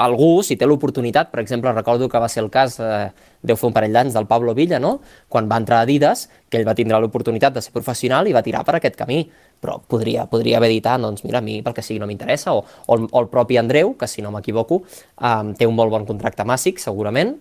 [0.02, 3.12] Algú, si té l'oportunitat, per exemple, recordo que va ser el cas, eh,
[3.46, 5.00] deu fer un parell d'anys, del Pablo Villa, no?
[5.30, 8.42] quan va entrar a Adidas, que ell va tindre l'oportunitat de ser professional i va
[8.42, 9.22] tirar per aquest camí
[9.62, 12.56] però podria, podria haver dit, ah, doncs mira, a mi pel que sigui no m'interessa,
[12.58, 15.94] o, o, el, o el propi Andreu, que si no m'equivoco, um, té un molt
[15.94, 17.36] bon contracte màssic, segurament,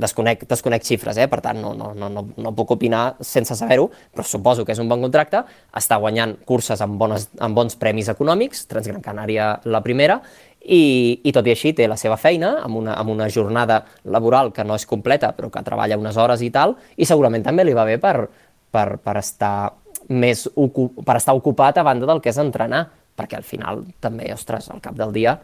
[0.00, 1.28] desconec, desconec xifres, eh?
[1.30, 4.90] per tant no, no, no, no puc opinar sense saber-ho, però suposo que és un
[4.90, 5.42] bon contracte,
[5.76, 10.20] està guanyant curses amb, bones, amb bons premis econòmics, Transgran Canària la primera,
[10.60, 14.52] i, i tot i així té la seva feina amb una, amb una jornada laboral
[14.52, 17.76] que no és completa però que treballa unes hores i tal i segurament també li
[17.76, 18.28] va bé per,
[18.70, 19.72] per, per estar
[20.10, 24.70] més per estar ocupat a banda del que és entrenar, perquè al final també, ostres,
[24.72, 25.38] al cap del dia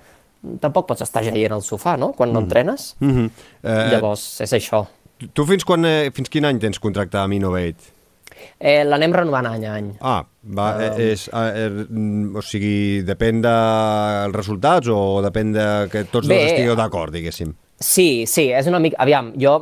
[0.62, 2.44] tampoc pots estar jaient al sofà, no?, quan no mm.
[2.44, 2.94] entrenes.
[3.00, 3.30] Mm -hmm.
[3.62, 4.86] eh, Llavors, és això.
[5.32, 7.95] Tu fins, quan, eh, fins quin any tens contracte amb Innovate?
[8.58, 9.92] Eh, L'anem renovant any a any.
[10.00, 10.20] Ah,
[10.58, 11.68] va, uh, és, eh,
[12.36, 17.54] o sigui, depèn dels resultats o depèn de que tots Bé, dos estigueu d'acord, diguéssim?
[17.80, 18.96] Sí, sí, és una mica...
[19.04, 19.58] Aviam, jo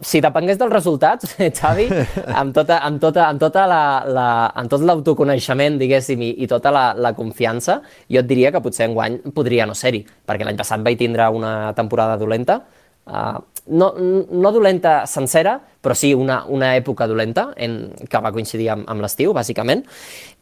[0.00, 1.88] si depengués dels resultats, Xavi,
[2.30, 6.70] amb, tota, amb, tota, amb, tota la, la, amb tot l'autoconeixement, diguéssim, i, i tota
[6.74, 10.84] la, la confiança, jo et diria que potser enguany podria no ser-hi, perquè l'any passat
[10.86, 12.60] vaig tindre una temporada dolenta,
[13.08, 18.70] uh, no, no dolenta sencera, però sí una, una època dolenta en, que va coincidir
[18.72, 19.84] amb, amb l'estiu, bàsicament,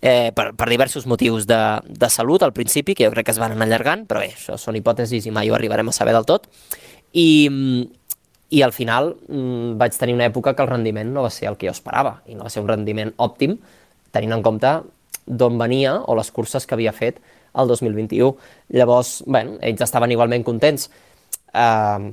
[0.00, 3.42] eh, per, per diversos motius de, de salut al principi, que jo crec que es
[3.42, 6.29] van anar allargant, però bé, això són hipòtesis i mai ho arribarem a saber del
[6.29, 6.48] tot.
[7.16, 7.29] I,
[8.50, 11.57] i al final mmm, vaig tenir una època que el rendiment no va ser el
[11.59, 13.57] que jo esperava i no va ser un rendiment òptim
[14.14, 14.72] tenint en compte
[15.26, 17.18] d'on venia o les curses que havia fet
[17.57, 18.37] el 2021.
[18.76, 20.90] Llavors, bueno, ells estaven igualment contents.
[21.57, 22.12] Uh,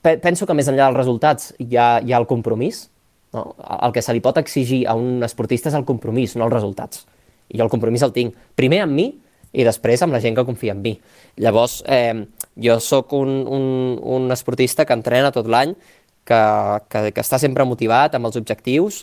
[0.00, 2.86] penso que més enllà dels resultats hi ha, hi ha el compromís.
[3.32, 3.52] No?
[3.58, 7.06] El que se li pot exigir a un esportista és el compromís, no els resultats.
[7.52, 9.08] I jo el compromís el tinc primer amb mi
[9.52, 10.94] i després amb la gent que confia en mi.
[11.40, 12.24] Llavors, eh,
[12.56, 13.66] jo sóc un, un,
[14.00, 15.74] un esportista que entrena tot l'any,
[16.24, 16.42] que,
[16.88, 19.02] que, que està sempre motivat amb els objectius,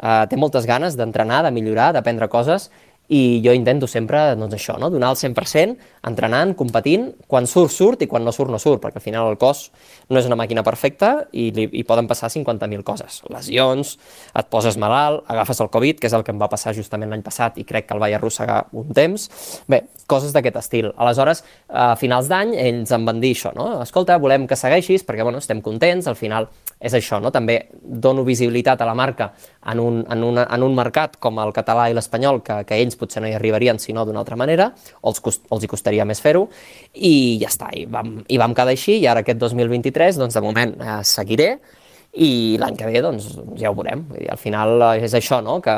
[0.00, 2.70] eh, té moltes ganes d'entrenar, de millorar, d'aprendre coses,
[3.10, 4.86] i jo intento sempre doncs això, no?
[4.90, 5.74] donar el 100%,
[6.06, 9.38] entrenant, competint, quan surt, surt, i quan no surt, no surt, perquè al final el
[9.40, 9.64] cos
[10.08, 13.18] no és una màquina perfecta i li, hi poden passar 50.000 coses.
[13.34, 13.96] Lesions,
[14.30, 17.26] et poses malalt, agafes el Covid, que és el que em va passar justament l'any
[17.26, 19.26] passat i crec que el vaig arrossegar un temps.
[19.66, 20.92] Bé, coses d'aquest estil.
[20.94, 23.72] Aleshores, a finals d'any, ells em van dir això, no?
[23.82, 26.46] Escolta, volem que segueixis perquè, bueno, estem contents, al final
[26.80, 27.34] és això, no?
[27.34, 29.32] També dono visibilitat a la marca
[29.68, 32.96] en un, en una, en un mercat com el català i l'espanyol que, que ells
[33.00, 36.22] potser no hi arribarien sinó d'una altra manera, o els, cost, els hi costaria més
[36.22, 36.46] fer-ho,
[36.94, 40.44] i ja està, i vam, i vam quedar així, i ara aquest 2023, doncs de
[40.44, 41.54] moment eh, seguiré,
[42.20, 44.02] i l'any que ve, doncs, ja ho veurem.
[44.10, 45.76] Vull dir, al final eh, és això, no?, que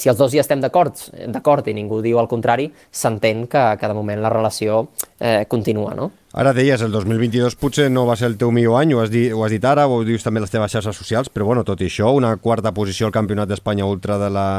[0.00, 0.96] si els dos ja estem d'acord
[1.28, 4.86] d'acord i ningú diu el contrari, s'entén que, que de moment la relació
[5.18, 6.10] eh, continua, no?
[6.40, 9.32] Ara deies, el 2022 potser no va ser el teu millor any, ho has, dit,
[9.34, 11.80] ho has dit ara, ho dius també a les teves xarxes socials, però bueno, tot
[11.82, 14.50] i això, una quarta posició al Campionat d'Espanya Ultra de la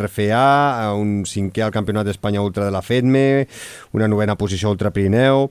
[0.00, 3.46] RFA, un cinquè al Campionat d'Espanya Ultra de la FEDME,
[3.94, 5.48] una novena posició Ultra Pirineu...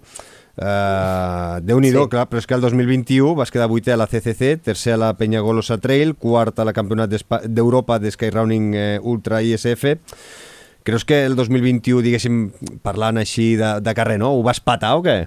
[0.60, 2.12] Uh, Déu-n'hi-do, sí.
[2.12, 5.14] clar, però és que el 2021 vas quedar vuitè a la CCC, tercer a la
[5.16, 7.16] Penyagolosa Trail, quart a la Campionat
[7.48, 9.86] d'Europa de Skyrunning eh, Ultra ISF.
[10.84, 12.50] Creus que el 2021, diguéssim,
[12.84, 14.34] parlant així de, de carrer, no?
[14.36, 15.20] Ho vas patar o què?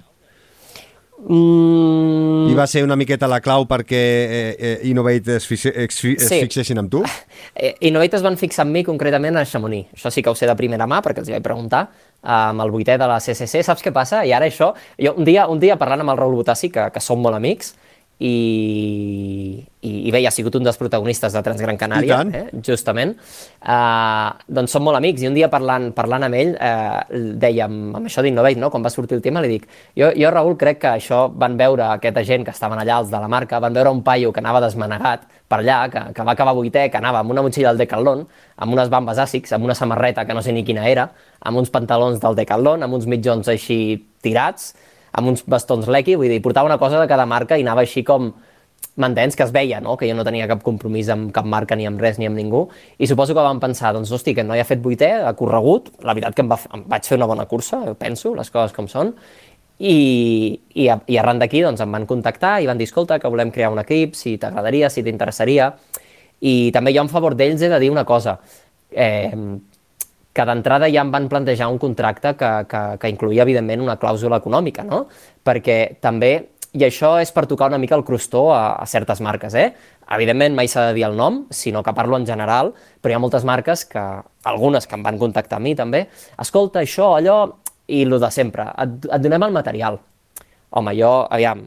[1.23, 2.51] Mm...
[2.51, 6.27] I va ser una miqueta la clau perquè eh, eh, Innovate es, fixe, es, es
[6.27, 6.41] sí.
[6.43, 7.05] fixessin amb tu?
[7.53, 9.91] Eh, Innovate es van fixar amb mi concretament a Chamonix.
[9.93, 11.83] Això sí que ho sé de primera mà perquè els hi vaig preguntar
[12.23, 13.63] amb el vuitè de la CCC.
[13.67, 14.23] Saps què passa?
[14.25, 14.73] I ara això...
[15.03, 17.75] Jo un dia, un dia parlant amb el Raül Botassi, que, que som molt amics,
[18.23, 23.17] i, i, i bé, ja ha sigut un dels protagonistes de Transgran Canària, eh, justament.
[23.59, 27.01] Uh, doncs som molt amics, i un dia parlant, parlant amb ell, uh,
[27.43, 28.71] dèiem, amb això d'Innovate, no?
[28.71, 29.67] quan va sortir el tema, li dic,
[29.99, 33.23] jo, jo, Raül, crec que això van veure aquesta gent que estaven allà, els de
[33.23, 36.55] la marca, van veure un paio que anava desmanegat per allà, que, que va acabar
[36.57, 38.23] vuitè, que anava amb una motxilla del Decathlon,
[38.63, 41.11] amb unes bambes àssics, amb una samarreta que no sé ni quina era,
[41.43, 43.83] amb uns pantalons del Decathlon, amb uns mitjons així
[44.23, 44.73] tirats,
[45.13, 48.05] amb uns bastons Lecky, vull dir, portava una cosa de cada marca i anava així
[48.07, 48.33] com
[48.97, 49.97] m'entens, que es veia, no?
[49.97, 52.67] que jo no tenia cap compromís amb cap marca, ni amb res, ni amb ningú,
[52.99, 55.89] i suposo que vam pensar, doncs, hosti, que no hi ha fet vuitè, ha corregut,
[56.05, 58.91] la veritat que em, va, em vaig fer una bona cursa, penso, les coses com
[58.93, 59.15] són,
[59.83, 59.97] i,
[60.77, 63.73] i, i arran d'aquí doncs, em van contactar i van dir, escolta, que volem crear
[63.73, 65.73] un equip, si t'agradaria, si t'interessaria,
[66.43, 68.37] i també jo en favor d'ells he de dir una cosa,
[68.93, 69.33] eh,
[70.33, 74.41] que d'entrada ja em van plantejar un contracte que, que, que incluïa, evidentment, una clàusula
[74.41, 75.05] econòmica, no?
[75.45, 76.33] Perquè també,
[76.73, 79.73] i això és per tocar una mica el crostó a, a certes marques, eh?
[80.13, 83.23] Evidentment, mai s'ha de dir el nom, sinó que parlo en general, però hi ha
[83.23, 84.05] moltes marques que,
[84.49, 86.07] algunes que em van contactar a mi també,
[86.41, 87.37] escolta, això, allò,
[87.93, 90.01] i el de sempre, et, et donem el material.
[90.73, 91.67] Home, jo, aviam,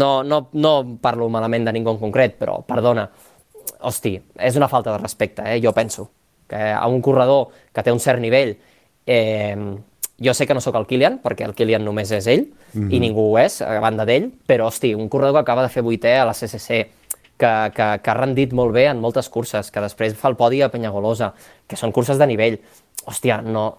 [0.00, 0.72] no, no, no
[1.04, 3.06] parlo malament de ningú en concret, però, perdona,
[3.84, 5.60] hosti, és una falta de respecte, eh?
[5.60, 6.08] jo penso
[6.52, 8.58] que a un corredor que té un cert nivell,
[9.06, 9.56] eh,
[10.22, 12.92] jo sé que no sóc el Kilian, perquè el Kilian només és ell, mm -hmm.
[12.92, 13.00] i mhm.
[13.00, 16.18] ningú ho és, a banda d'ell, però, hosti, un corredor que acaba de fer vuitè
[16.18, 16.90] a la CCC,
[17.36, 20.62] que, que, que ha rendit molt bé en moltes curses, que després fa el podi
[20.62, 21.32] a Penyagolosa,
[21.66, 22.60] que són curses de nivell.
[23.04, 23.74] Hòstia, no,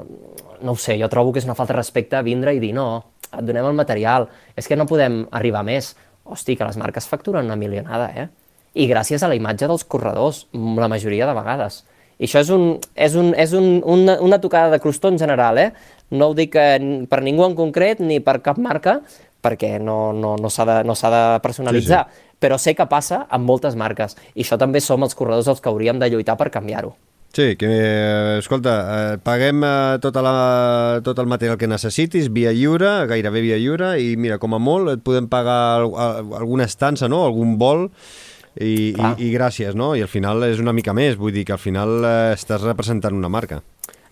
[0.61, 3.05] no ho sé, jo trobo que és una falta de respecte vindre i dir no,
[3.31, 5.95] et donem el material, és que no podem arribar més.
[6.23, 8.27] Hosti, que les marques facturen una milionada, eh?
[8.73, 11.83] I gràcies a la imatge dels corredors, la majoria de vegades.
[12.23, 15.59] I això és, un, és, un, és un, una, una tocada de crostó en general,
[15.59, 15.71] eh?
[16.15, 16.79] No ho dic eh,
[17.11, 19.01] per ningú en concret ni per cap marca,
[19.43, 22.37] perquè no, no, no s'ha de, no de personalitzar, sí, sí.
[22.39, 25.67] però sé que passa amb moltes marques, i això també som els corredors els que
[25.73, 26.95] hauríem de lluitar per canviar-ho.
[27.33, 27.67] Sí, que,
[28.37, 30.33] escolta, eh, paguem eh, tota la,
[31.03, 34.93] tot el material que necessitis via lliure, gairebé via lliure, i mira, com a molt
[34.93, 37.89] et podem pagar alguna estança, no?, algun vol,
[38.55, 39.93] i, i, i gràcies, no?
[39.97, 43.15] I al final és una mica més, vull dir que al final eh, estàs representant
[43.17, 43.61] una marca.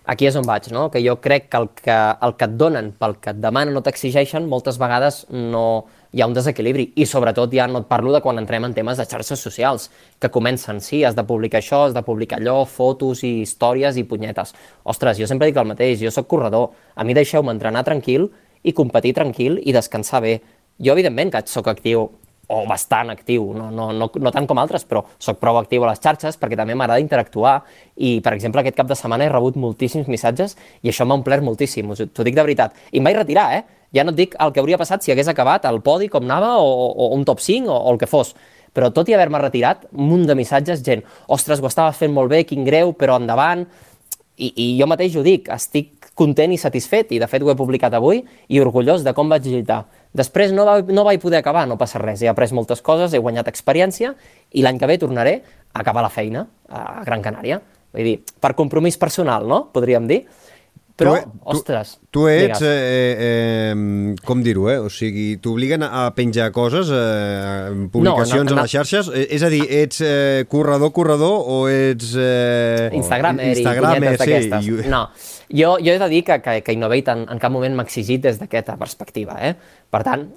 [0.09, 0.87] Aquí és on vaig, no?
[0.89, 3.83] Que jo crec que el que, el que et donen pel que et demanen o
[3.85, 6.87] t'exigeixen, moltes vegades no hi ha un desequilibri.
[6.97, 10.31] I sobretot ja no et parlo de quan entrem en temes de xarxes socials, que
[10.33, 14.55] comencen, sí, has de publicar això, has de publicar allò, fotos i històries i punyetes.
[14.89, 18.31] Ostres, jo sempre dic el mateix, jo sóc corredor, a mi deixeu-me entrenar tranquil
[18.63, 20.39] i competir tranquil i descansar bé.
[20.81, 22.09] Jo, evidentment, que sóc actiu
[22.51, 25.91] o bastant actiu, no, no, no, no tant com altres, però sóc prou actiu a
[25.91, 27.61] les xarxes perquè també m'agrada interactuar
[27.95, 31.45] i, per exemple, aquest cap de setmana he rebut moltíssims missatges i això m'ha omplert
[31.47, 32.75] moltíssim, t'ho dic de veritat.
[32.91, 33.63] I em vaig retirar, eh?
[33.95, 36.57] Ja no et dic el que hauria passat si hagués acabat el podi com anava
[36.63, 38.35] o, o un top 5 o, o el que fos,
[38.71, 42.31] però tot i haver-me retirat, un munt de missatges, gent, ostres, ho estava fent molt
[42.31, 43.65] bé, quin greu, però endavant,
[44.41, 47.57] i, i jo mateix ho dic, estic content i satisfet, i de fet ho he
[47.57, 49.83] publicat avui, i orgullós de com vaig lluitar.
[50.13, 53.19] Després no, va, no vaig poder acabar, no passa res, he après moltes coses, he
[53.23, 54.13] guanyat experiència
[54.51, 55.37] i l'any que ve tornaré
[55.73, 57.61] a acabar la feina a Gran Canària.
[57.95, 60.25] Vull dir, per compromís personal, no?, podríem dir.
[61.01, 61.93] Però, Tu- tu- ostres...
[62.11, 62.61] Tu ets, digues.
[62.67, 63.15] eh,
[63.71, 64.77] eh, com dir-ho, eh?
[64.83, 68.59] O sigui, t'obliguen a penjar coses, eh, publicacions no, no.
[68.59, 69.07] a les xarxes?
[69.15, 72.11] Eh, És a dir, ets eh, corredor, corredor o ets...
[72.19, 74.89] Eh, Instagramer, Instagramer i sí, d'aquestes.
[74.91, 75.05] No,
[75.51, 78.23] jo, jo he de dir que, que, que Innovate en, en cap moment m'ha exigit
[78.23, 79.37] des d'aquesta perspectiva.
[79.43, 79.53] Eh?
[79.91, 80.27] Per tant,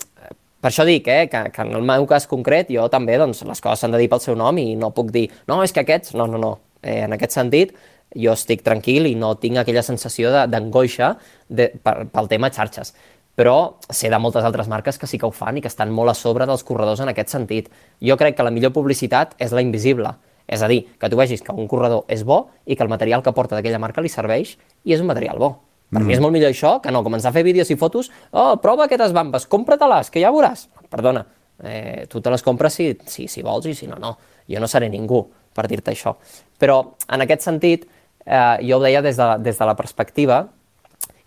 [0.65, 3.61] per això dic eh, que, que en el meu cas concret jo també doncs, les
[3.61, 6.15] coses s'han de dir pel seu nom i no puc dir no, és que aquests...
[6.17, 6.55] No, no, no.
[6.81, 7.75] Eh, en aquest sentit,
[8.15, 11.15] jo estic tranquil i no tinc aquella sensació d'angoixa
[11.51, 12.95] pel tema xarxes.
[13.35, 16.13] Però sé de moltes altres marques que sí que ho fan i que estan molt
[16.13, 17.69] a sobre dels corredors en aquest sentit.
[18.01, 20.15] Jo crec que la millor publicitat és la invisible.
[20.47, 23.23] És a dir, que tu vegis que un corredor és bo i que el material
[23.25, 25.55] que porta d'aquella marca li serveix i és un material bo.
[25.95, 28.57] Per mi és molt millor això que no començar a fer vídeos i fotos oh,
[28.61, 30.67] prova aquestes bambes, compra-te-les, que ja veuràs.
[30.91, 31.23] Perdona,
[31.63, 34.17] eh, tu te les compres si, si, si vols i si no, no.
[34.51, 35.23] Jo no seré ningú
[35.55, 36.17] per dir-te això.
[36.59, 36.81] Però
[37.15, 37.87] en aquest sentit,
[38.27, 40.43] eh, jo ho deia des de, des de la perspectiva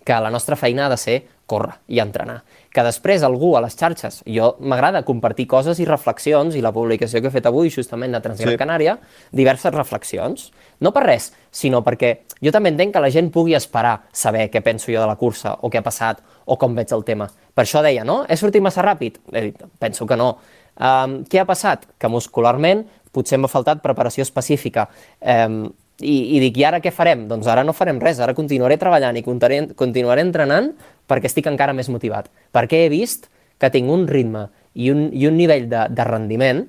[0.07, 2.41] que la nostra feina ha de ser córrer i entrenar.
[2.77, 7.23] Que després algú a les xarxes, jo m'agrada compartir coses i reflexions, i la publicació
[7.23, 8.59] que he fet avui justament de Transgran Sí.
[8.61, 8.99] Canària,
[9.33, 13.95] diverses reflexions, no per res, sinó perquè jo també entenc que la gent pugui esperar
[14.13, 17.03] saber què penso jo de la cursa, o què ha passat, o com veig el
[17.03, 17.25] tema.
[17.55, 18.19] Per això deia, no?
[18.29, 19.17] He sortit massa ràpid?
[19.33, 20.35] He dit, penso que no.
[20.77, 21.89] Um, què ha passat?
[21.97, 24.85] Que muscularment potser m'ha faltat preparació específica.
[25.19, 25.71] Um,
[26.01, 27.25] i, I dic, i ara què farem?
[27.29, 30.71] Doncs ara no farem res, ara continuaré treballant i continuaré, continuaré entrenant
[31.09, 32.29] perquè estic encara més motivat.
[32.53, 36.61] Perquè he vist que tinc un ritme i un, i un nivell de, de rendiment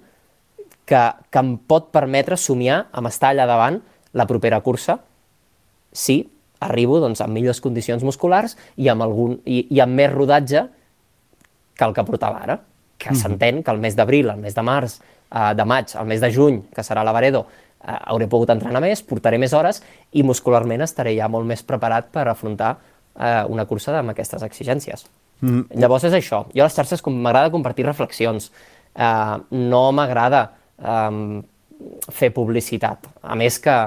[0.89, 3.76] que, que em pot permetre somiar amb estar allà davant
[4.16, 4.97] la propera cursa
[5.93, 6.22] si
[6.64, 10.64] arribo doncs, amb millors condicions musculars i amb, algun, i, i amb més rodatge
[11.79, 12.59] que el que portava ara,
[12.99, 14.99] que s'entén que el mes d'abril, el mes de març,
[15.31, 17.45] eh, de maig, el mes de juny, que serà la Varedo,
[17.81, 22.26] hauré pogut entrenar més, portaré més hores i muscularment estaré ja molt més preparat per
[22.29, 25.07] afrontar eh, una cursa amb aquestes exigències.
[25.41, 25.68] Mm.
[25.79, 28.51] Llavors és això, jo a les xarxes m'agrada compartir reflexions,
[28.95, 30.49] eh, no m'agrada
[30.83, 31.41] eh,
[32.11, 33.79] fer publicitat, a més que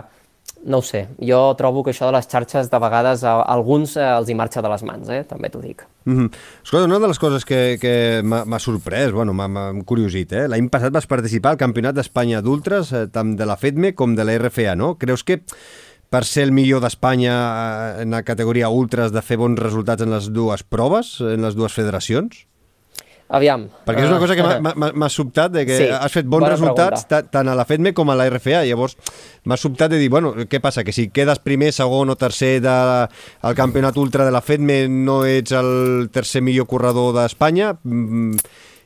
[0.71, 4.05] no ho sé, jo trobo que això de les xarxes de vegades a alguns eh,
[4.05, 5.23] els hi marxa de les mans, eh?
[5.27, 5.83] també t'ho dic.
[6.03, 6.31] Mm -hmm.
[6.63, 10.47] Escolta, una de les coses que, que m'ha sorprès, bueno, m'ha encuriosit, eh?
[10.47, 14.23] l'any passat vas participar al Campionat d'Espanya d'Ultres, eh, tant de la FEDME com de
[14.23, 14.97] la RFA, no?
[14.97, 15.43] Creus que
[16.09, 17.35] per ser el millor d'Espanya
[17.97, 21.55] eh, en la categoria Ultres de fer bons resultats en les dues proves, en les
[21.55, 22.47] dues federacions?
[23.31, 23.69] Aviam.
[23.87, 27.05] Perquè és una eh, cosa que m'ha- sobtat de que Sí, has fet bons resultats
[27.05, 27.21] pregunta.
[27.23, 28.65] ta- tant a la FEDME com a la RFA.
[28.67, 28.97] Llavors
[29.45, 30.83] m'ha sobtat de dir, bueno, què passa?
[30.83, 33.07] Que si quedes primer, segon o tercer de,
[33.41, 37.77] al campionat ultra de la FEDME no ets el tercer millor corredor d'Espanya?
[37.83, 38.35] Mm,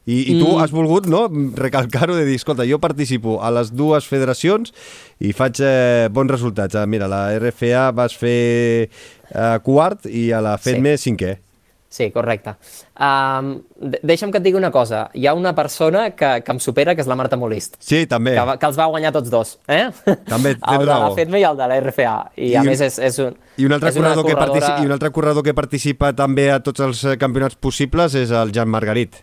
[0.06, 0.62] I, I tu Mm.
[0.62, 1.24] has volgut no,
[1.56, 4.72] recalcar-ho de dir, escolta, jo participo a les dues federacions
[5.20, 6.76] i faig eh, bons resultats.
[6.76, 8.92] Ah, mira, la RFA vas fer
[9.34, 11.40] eh, quart i a la FEDME cinquè.
[11.88, 12.56] Sí, correcte.
[13.00, 15.06] Um, de- deixa'm que et digui una cosa.
[15.14, 18.34] Hi ha una persona que, que em supera, que és la Marta Molist, Sí, també.
[18.36, 19.54] que, va- que els va guanyar tots dos.
[19.68, 19.86] Eh?
[20.28, 21.16] També tens el de la raó.
[21.16, 22.16] FEDME i el de la RFA.
[22.36, 24.60] I, I a un- més és, és, un, I un, altre és corredor que corredora-
[24.60, 24.84] partici...
[24.84, 28.52] I un altre corredor que participa també a tots els eh, campionats possibles és el
[28.52, 29.22] Jan Margarit.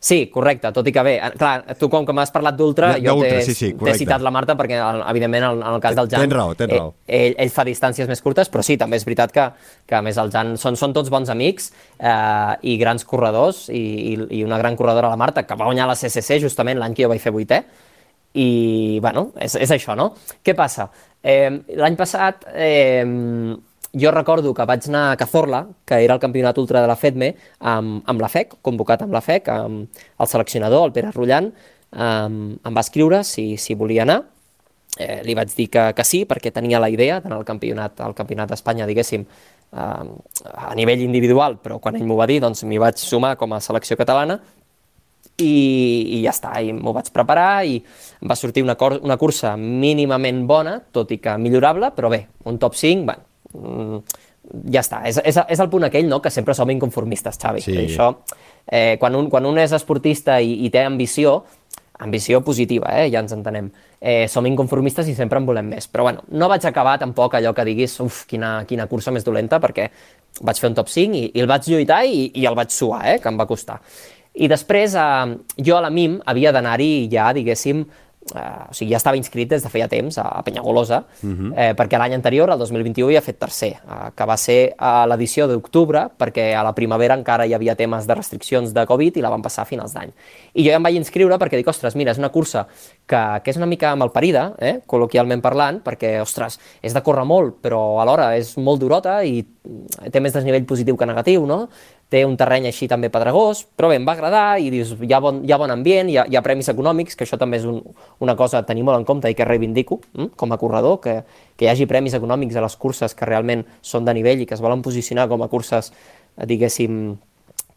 [0.00, 3.42] Sí, correcte, tot i que bé, clar, tu com que m'has parlat d'ultra, jo t'he
[3.44, 3.98] sí, sí, correcte.
[4.00, 4.78] citat la Marta perquè,
[5.10, 6.24] evidentment, en, en el cas del Jan...
[6.24, 6.94] Tens raó, tens eh, raó.
[7.04, 9.44] Ell, ell fa distàncies més curtes, però sí, també és veritat que,
[9.84, 13.84] que a més el Jan són, són tots bons amics eh, i grans corredors i,
[14.14, 17.04] i, i una gran corredora, la Marta, que va guanyar la CCC justament l'any que
[17.04, 17.60] jo vaig fer vuitè,
[18.40, 18.48] i,
[19.04, 20.14] bueno, és, és això, no?
[20.40, 20.88] Què passa?
[21.20, 23.04] Eh, L'any passat, eh,
[23.92, 27.34] jo recordo que vaig anar a Cazorla, que era el campionat ultra de la FEDME,
[27.60, 31.50] amb, amb la FEC, convocat amb la FEC, amb el seleccionador, el Pere Rullant,
[31.92, 34.20] eh, em va escriure si, si volia anar,
[34.96, 38.14] eh, li vaig dir que, que sí, perquè tenia la idea d'anar al campionat, al
[38.14, 40.06] campionat d'Espanya, diguéssim, eh,
[40.54, 43.62] a nivell individual, però quan ell m'ho va dir, doncs m'hi vaig sumar com a
[43.64, 44.38] selecció catalana,
[45.40, 47.78] i, i ja està, i m'ho vaig preparar i
[48.28, 52.60] va sortir una, cor una cursa mínimament bona, tot i que millorable, però bé, un
[52.60, 54.02] top 5, bueno, mm,
[54.72, 56.20] ja està, és, és, és el punt aquell no?
[56.22, 57.62] que sempre som inconformistes, Xavi.
[57.64, 57.76] Sí.
[57.76, 58.10] I això,
[58.66, 61.40] eh, quan, un, quan un és esportista i, i té ambició,
[62.00, 63.10] ambició positiva, eh?
[63.12, 63.68] ja ens entenem,
[64.00, 65.88] eh, som inconformistes i sempre en volem més.
[65.92, 69.60] Però bueno, no vaig acabar tampoc allò que diguis, uf, quina, quina cursa més dolenta,
[69.60, 69.90] perquè
[70.40, 73.04] vaig fer un top 5 i, i el vaig lluitar i, i el vaig suar,
[73.12, 73.18] eh?
[73.20, 73.80] que em va costar.
[74.40, 75.36] I després, eh,
[75.66, 77.84] jo a la MIM havia d'anar-hi ja, diguéssim,
[78.20, 81.52] Uh, o sigui, ja estava inscrit des de feia temps a, a Penyagolosa, uh -huh.
[81.56, 85.48] eh, perquè l'any anterior, el 2021, havia fet tercer, uh, que va ser a l'edició
[85.48, 89.30] d'octubre, perquè a la primavera encara hi havia temes de restriccions de Covid i la
[89.30, 90.12] van passar a finals d'any.
[90.52, 92.66] I jo ja em vaig inscriure perquè dic, ostres, mira, és una cursa
[93.06, 97.54] que, que és una mica malparida, eh, col·loquialment parlant, perquè, ostres, és de córrer molt,
[97.62, 99.46] però alhora és molt durota i
[100.12, 101.68] té més desnivell positiu que negatiu, no?
[102.10, 105.20] Té un terreny així també pedregós, però bé, em va agradar i dius, hi ha
[105.22, 107.66] bon, hi ha bon ambient, hi ha, hi ha premis econòmics, que això també és
[107.70, 107.78] un,
[108.26, 111.20] una cosa a tenir molt en compte i que reivindico hm, com a corredor, que,
[111.54, 114.58] que hi hagi premis econòmics a les curses que realment són de nivell i que
[114.58, 115.92] es volen posicionar com a curses,
[116.50, 117.14] diguéssim,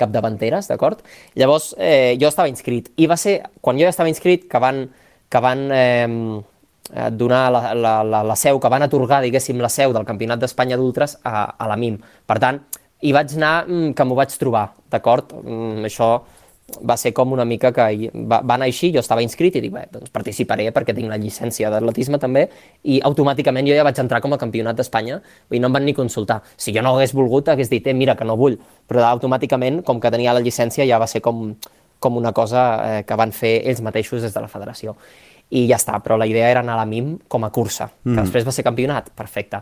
[0.01, 1.05] capdavanteres, d'acord?
[1.37, 4.87] Llavors, eh, jo estava inscrit, i va ser, quan jo ja estava inscrit, que van,
[5.29, 6.07] que van eh,
[7.11, 10.77] donar la, la, la, la seu, que van atorgar, diguéssim, la seu del Campionat d'Espanya
[10.77, 11.99] d'Ultres a, a la MIM.
[12.27, 12.59] Per tant,
[13.03, 15.35] i vaig anar mm, que m'ho vaig trobar, d'acord?
[15.43, 16.13] Mm, això
[16.81, 19.73] va ser com una mica que va, va anar així, jo estava inscrit i dic,
[19.73, 22.45] bé, doncs participaré perquè tinc la llicència d'atletisme també
[22.89, 25.19] i automàticament jo ja vaig entrar com a campionat d'Espanya
[25.51, 26.41] i no em van ni consultar.
[26.57, 29.99] Si jo no hagués volgut, hagués dit, eh, mira, que no vull, però automàticament, com
[29.99, 31.51] que tenia la llicència, ja va ser com,
[31.99, 34.95] com una cosa eh, que van fer ells mateixos des de la federació
[35.53, 38.09] i ja està, però la idea era anar a la MIM com a cursa, que
[38.09, 38.21] mm.
[38.23, 39.59] després va ser campionat, perfecte.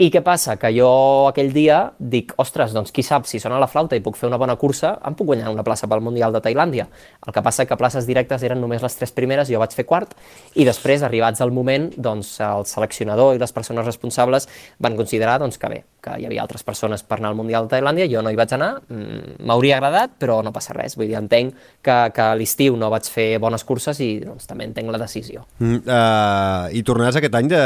[0.00, 0.56] I què passa?
[0.60, 0.90] Que jo
[1.30, 4.38] aquell dia dic, ostres, doncs qui sap, si sona la flauta i puc fer una
[4.40, 6.86] bona cursa, em puc guanyar una plaça pel Mundial de Tailàndia.
[7.24, 10.12] El que passa que places directes eren només les tres primeres, jo vaig fer quart,
[10.60, 15.56] i després, arribats al moment, doncs el seleccionador i les persones responsables van considerar doncs,
[15.60, 18.32] que bé, que hi havia altres persones per anar al Mundial de Tailàndia, jo no
[18.32, 22.28] hi vaig anar, mm, m'hauria agradat, però no passa res, vull dir, entenc que, que
[22.28, 25.44] a l'estiu no vaig fer bones curses i doncs, també entenc la decisió federació.
[25.60, 27.60] Mm, uh, I tornaràs aquest any de,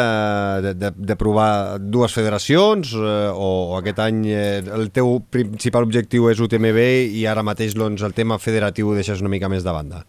[0.64, 5.86] de, de, de provar dues federacions uh, o, o aquest any uh, el teu principal
[5.86, 6.80] objectiu és UTMB
[7.14, 10.04] i ara mateix doncs, el tema federatiu ho deixes una mica més de banda?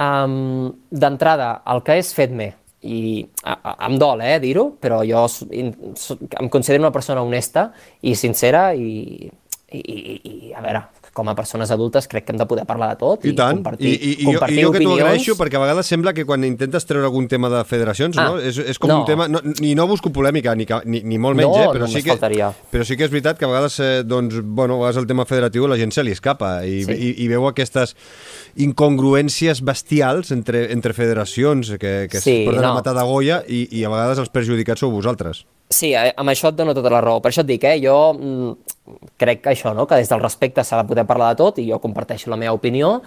[0.00, 5.26] Um, D'entrada, el que és FEDME, i a, a, em dol eh, dir-ho, però jo
[5.52, 7.66] em considero una persona honesta
[8.00, 10.86] i sincera i, i, i, i a veure,
[11.20, 13.60] com a persones adultes crec que hem de poder parlar de tot i, i tant.
[13.60, 16.14] compartir, I, i, compartir i jo, i jo que t'ho agraeixo perquè a vegades sembla
[16.16, 18.40] que quan intentes treure algun tema de federacions ah, no?
[18.40, 19.00] és, és com no.
[19.02, 21.76] un tema, no, ni no busco polèmica ni, ni, ni molt menys, no, eh?
[21.76, 22.50] però, sí que, faltaria.
[22.72, 25.28] però sí que és veritat que a vegades eh, doncs, bueno, a vegades el tema
[25.28, 26.96] federatiu la gent se li escapa i, sí.
[26.96, 27.94] i, i veu aquestes
[28.64, 32.72] incongruències bestials entre, entre federacions que, que sí, es porten no.
[32.72, 35.44] a matar de Goya i, i a vegades els perjudicats sou vosaltres.
[35.70, 37.20] Sí, eh, amb això et dono tota la raó.
[37.22, 38.78] Per això et dic, eh, jo mm,
[39.20, 39.86] crec que això, no?
[39.86, 42.54] que des del respecte s'ha de poder parlar de tot i jo comparteixo la meva
[42.56, 43.00] opinió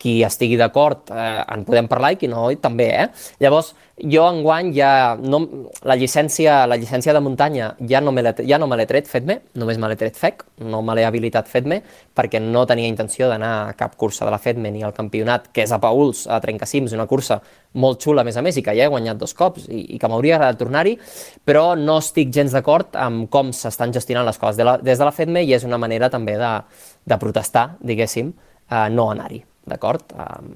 [0.00, 3.06] qui estigui d'acord eh, en podem parlar i qui no també, eh?
[3.44, 5.40] Llavors, jo enguany ja no,
[5.84, 9.40] la llicència la llicència de muntanya ja no me l'he ja no me tret fet-me,
[9.60, 11.82] només me l'he tret FEC, no me l'he habilitat fet-me
[12.16, 15.64] perquè no tenia intenció d'anar a cap cursa de la FEDME ni al campionat, que
[15.66, 17.40] és a Pauls, a Trencacims, una cursa
[17.74, 20.00] molt xula a més a més i que ja he guanyat dos cops i, i
[20.00, 20.96] que m'hauria agradat tornar-hi,
[21.44, 25.06] però no estic gens d'acord amb com s'estan gestionant les coses de la, des de
[25.06, 26.56] la FEDME i és una manera també de,
[27.04, 28.32] de protestar, diguéssim,
[28.70, 30.14] eh, no anar-hi d'acord?
[30.14, 30.52] Um,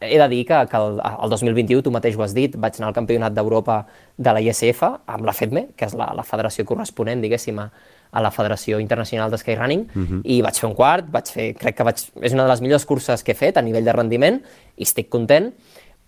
[0.00, 2.90] he de dir que, que el, el 2021, tu mateix ho has dit, vaig anar
[2.90, 3.84] al Campionat d'Europa
[4.16, 7.68] de la ISF amb la FEDME, que és la, la federació corresponent, diguéssim, a,
[8.10, 10.06] a la Federació Internacional de Skyrunning, uh mhm.
[10.06, 10.20] -huh.
[10.24, 12.86] i vaig fer un quart, vaig fer, crec que vaig, és una de les millors
[12.86, 14.42] curses que he fet a nivell de rendiment,
[14.76, 15.52] i estic content,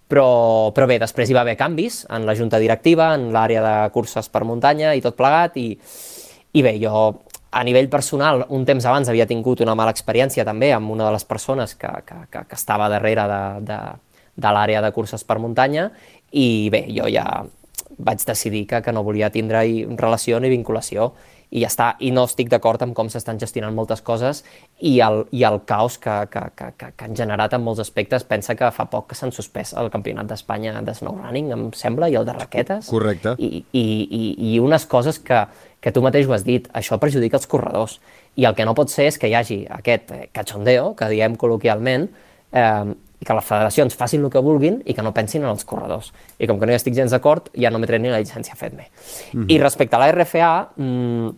[0.09, 3.91] però, però bé, després hi va haver canvis en la junta directiva, en l'àrea de
[3.93, 5.79] curses per muntanya i tot plegat, i,
[6.53, 7.23] i bé, jo
[7.53, 11.17] a nivell personal, un temps abans havia tingut una mala experiència també amb una de
[11.19, 13.81] les persones que, que, que, que estava darrere de, de,
[14.41, 15.91] de l'àrea de curses per muntanya
[16.33, 17.27] i bé, jo ja
[17.99, 19.61] vaig decidir que, que no volia tindre
[20.01, 21.13] relació ni vinculació
[21.53, 24.41] i ja està, i no estic d'acord amb com s'estan gestionant moltes coses
[24.81, 28.25] i el, i el caos que, que, que, que, que han generat en molts aspectes.
[28.25, 32.17] Pensa que fa poc que s'han suspès el Campionat d'Espanya de snowrunning, em sembla, i
[32.17, 32.89] el de raquetes.
[32.89, 33.37] Correcte.
[33.37, 34.23] I, i, i,
[34.55, 35.45] i unes coses que,
[35.83, 37.99] que tu mateix ho has dit, això perjudica els corredors.
[38.39, 41.35] I el que no pot ser és que hi hagi aquest eh, cachondeo, que diem
[41.37, 42.07] col·loquialment,
[42.55, 45.67] eh, i que les federacions facin el que vulguin i que no pensin en els
[45.67, 46.11] corredors.
[46.43, 48.87] I com que no hi estic gens d'acord, ja no m'he ni la llicència FEDME.
[49.33, 49.53] Mm -hmm.
[49.53, 51.29] I respecte a la RFA, mm,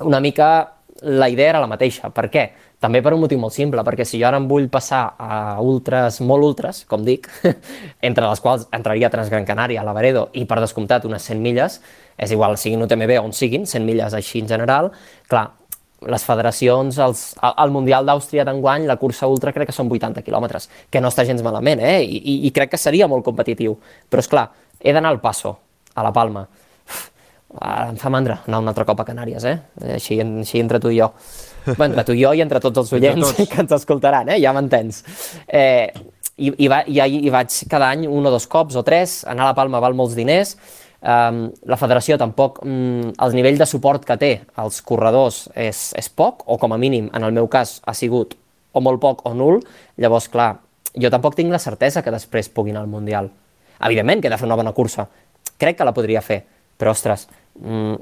[0.00, 2.10] una mica la idea era la mateixa.
[2.10, 2.50] Per què?
[2.80, 6.20] També per un motiu molt simple, perquè si jo ara em vull passar a ultres,
[6.20, 7.28] molt ultres, com dic,
[8.08, 11.78] entre les quals entraria Transgran Canària, Lavaredo i per descomptat unes 100 milles,
[12.20, 14.90] és igual, siguin UTMB o on siguin, 100 milles així en general,
[15.30, 15.46] clar,
[16.04, 20.68] les federacions, els, al Mundial d'Àustria d'enguany, la cursa ultra crec que són 80 quilòmetres,
[20.92, 22.02] que no està gens malament, eh?
[22.04, 23.78] I, i, i crec que seria molt competitiu.
[24.10, 24.50] Però, és clar,
[24.80, 25.56] he d'anar al Passo,
[25.96, 26.44] a la Palma.
[26.86, 27.02] Uf,
[27.56, 29.56] em fa mandra anar un altre cop a Canàries, eh?
[29.96, 31.10] Així, així entre tu i jo.
[31.66, 33.48] Bé, entre tu i jo i entre tots els oients tots.
[33.52, 34.40] que ens escoltaran, eh?
[34.42, 35.02] Ja m'entens.
[35.46, 35.90] Eh,
[36.36, 39.46] i, i, va, i hi vaig cada any un o dos cops o tres, anar
[39.46, 40.54] a la Palma val molts diners,
[41.00, 46.10] um, la federació tampoc, um, el nivell de suport que té als corredors és, és
[46.12, 48.36] poc, o com a mínim, en el meu cas, ha sigut
[48.76, 49.62] o molt poc o nul,
[49.96, 50.50] llavors, clar,
[50.96, 53.30] jo tampoc tinc la certesa que després puguin al Mundial.
[53.86, 55.06] Evidentment que he de fer una bona cursa,
[55.56, 56.42] crec que la podria fer,
[56.76, 57.26] però, ostres,
[57.60, 57.96] mm,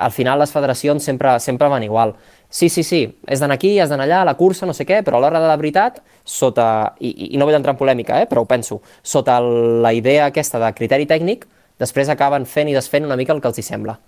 [0.00, 2.14] al final les federacions sempre, sempre van igual.
[2.48, 5.18] Sí, sí, sí, és d'anar aquí, has d'anar allà, la cursa, no sé què, però
[5.18, 8.42] a l'hora de la veritat, sota, i, i no vull entrar en polèmica, eh, però
[8.42, 11.44] ho penso, sota la idea aquesta de criteri tècnic,
[11.78, 13.98] després acaben fent i desfent una mica el que els hi sembla.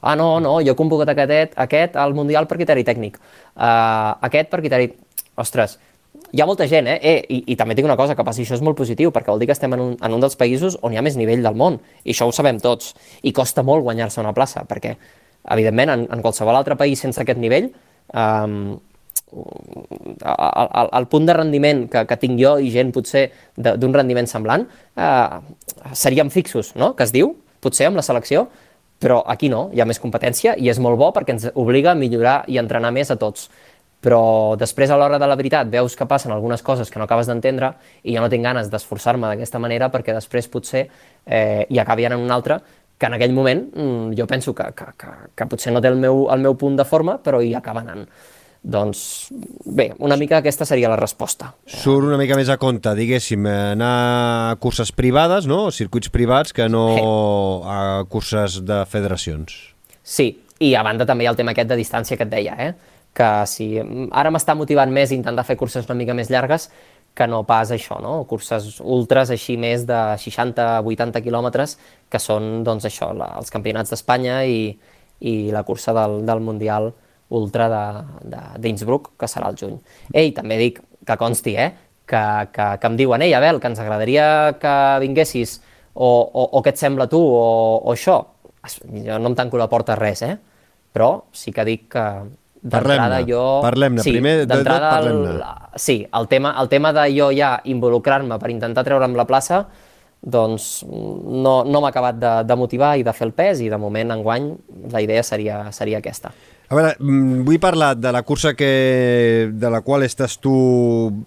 [0.00, 3.20] Ah, no, no, jo he convocat aquest, aquest al Mundial per criteri tècnic,
[3.54, 4.92] uh, aquest per criteri...
[5.38, 5.76] Ostres,
[6.32, 6.98] hi ha molta gent, eh?
[7.02, 9.40] eh i, I també tinc una cosa, que passi això és molt positiu, perquè vol
[9.40, 11.56] dir que estem en un, en un dels països on hi ha més nivell del
[11.56, 14.96] món, i això ho sabem tots, i costa molt guanyar-se una plaça, perquè
[15.48, 17.70] Evidentment, en, en qualsevol altre país sense aquest nivell,
[18.12, 18.76] um,
[19.32, 24.28] el, el, el punt de rendiment que, que tinc jo i gent potser d'un rendiment
[24.28, 24.64] semblant
[24.96, 25.40] uh,
[25.92, 27.34] seríem fixos, no?, que es diu,
[27.64, 28.46] potser amb la selecció,
[28.98, 31.98] però aquí no, hi ha més competència i és molt bo perquè ens obliga a
[31.98, 33.46] millorar i entrenar més a tots.
[34.00, 37.26] Però després, a l'hora de la veritat, veus que passen algunes coses que no acabes
[37.26, 37.72] d'entendre
[38.04, 40.84] i jo no tinc ganes d'esforçar-me d'aquesta manera perquè després potser
[41.26, 42.60] eh, hi acabi en un altre
[42.98, 45.98] que en aquell moment mm, jo penso que, que, que, que potser no té el
[45.98, 48.06] meu, el meu punt de forma, però hi acaba anant.
[48.58, 49.30] Doncs
[49.64, 51.52] bé, una mica aquesta seria la resposta.
[51.70, 53.92] Surt una mica més a compte, diguéssim, anar
[54.50, 55.68] a curses privades, no?
[55.74, 56.84] circuits privats, que no
[57.64, 57.80] a
[58.10, 59.54] curses de federacions.
[60.02, 62.58] Sí, i a banda també hi ha el tema aquest de distància que et deia,
[62.58, 62.97] eh?
[63.16, 66.68] Que si ara m'està motivant més intentar fer curses una mica més llargues,
[67.18, 68.22] que no pas això, no?
[68.30, 71.74] curses ultres així més de 60-80 quilòmetres,
[72.08, 74.70] que són doncs, això, la, els campionats d'Espanya i,
[75.26, 76.92] i la cursa del, del Mundial
[77.34, 77.66] Ultra
[78.56, 79.76] d'Innsbruck, que serà al juny.
[80.14, 81.72] Ei, també dic que consti, eh?
[82.08, 82.22] que,
[82.54, 84.28] que, que em diuen, ei, Abel, que ens agradaria
[84.62, 85.58] que vinguessis,
[85.94, 88.20] o, o, o què et sembla tu, o, o això.
[89.04, 90.36] Jo no em tanco la porta a res, eh?
[90.94, 92.04] però sí que dic que,
[92.62, 93.42] D'entrada jo...
[93.62, 95.36] Parlem-ne, sí, primer de tot parlem-ne.
[95.78, 99.62] Sí, el tema, el tema de jo ja involucrar-me per intentar treure'm la plaça,
[100.18, 103.78] doncs no, no m'ha acabat de, de motivar i de fer el pes i de
[103.78, 104.50] moment enguany
[104.90, 106.32] la idea seria, seria aquesta.
[106.68, 110.52] A veure, mm, vull parlar de la cursa que, de la qual estàs tu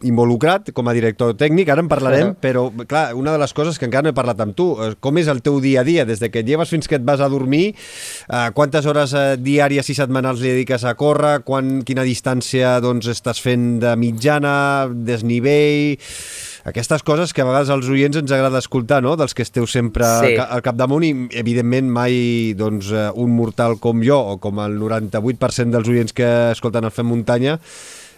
[0.05, 2.37] involucrat com a director tècnic, ara en parlarem, uh -huh.
[2.37, 5.17] però clar, una de les coses que encara no he parlat amb tu, eh, com
[5.17, 7.19] és el teu dia a dia, des de que et lleves fins que et vas
[7.19, 7.73] a dormir,
[8.29, 13.07] eh, quantes hores eh, diàries i setmanals li dediques a córrer, quan, quina distància doncs,
[13.07, 15.97] estàs fent de mitjana, desnivell
[16.67, 19.15] aquestes coses que a vegades als oients ens agrada escoltar, no?
[19.19, 20.35] dels que esteu sempre sí.
[20.41, 25.73] al capdamunt i, evidentment, mai doncs, eh, un mortal com jo o com el 98%
[25.73, 27.57] dels oients que escolten el Fem Muntanya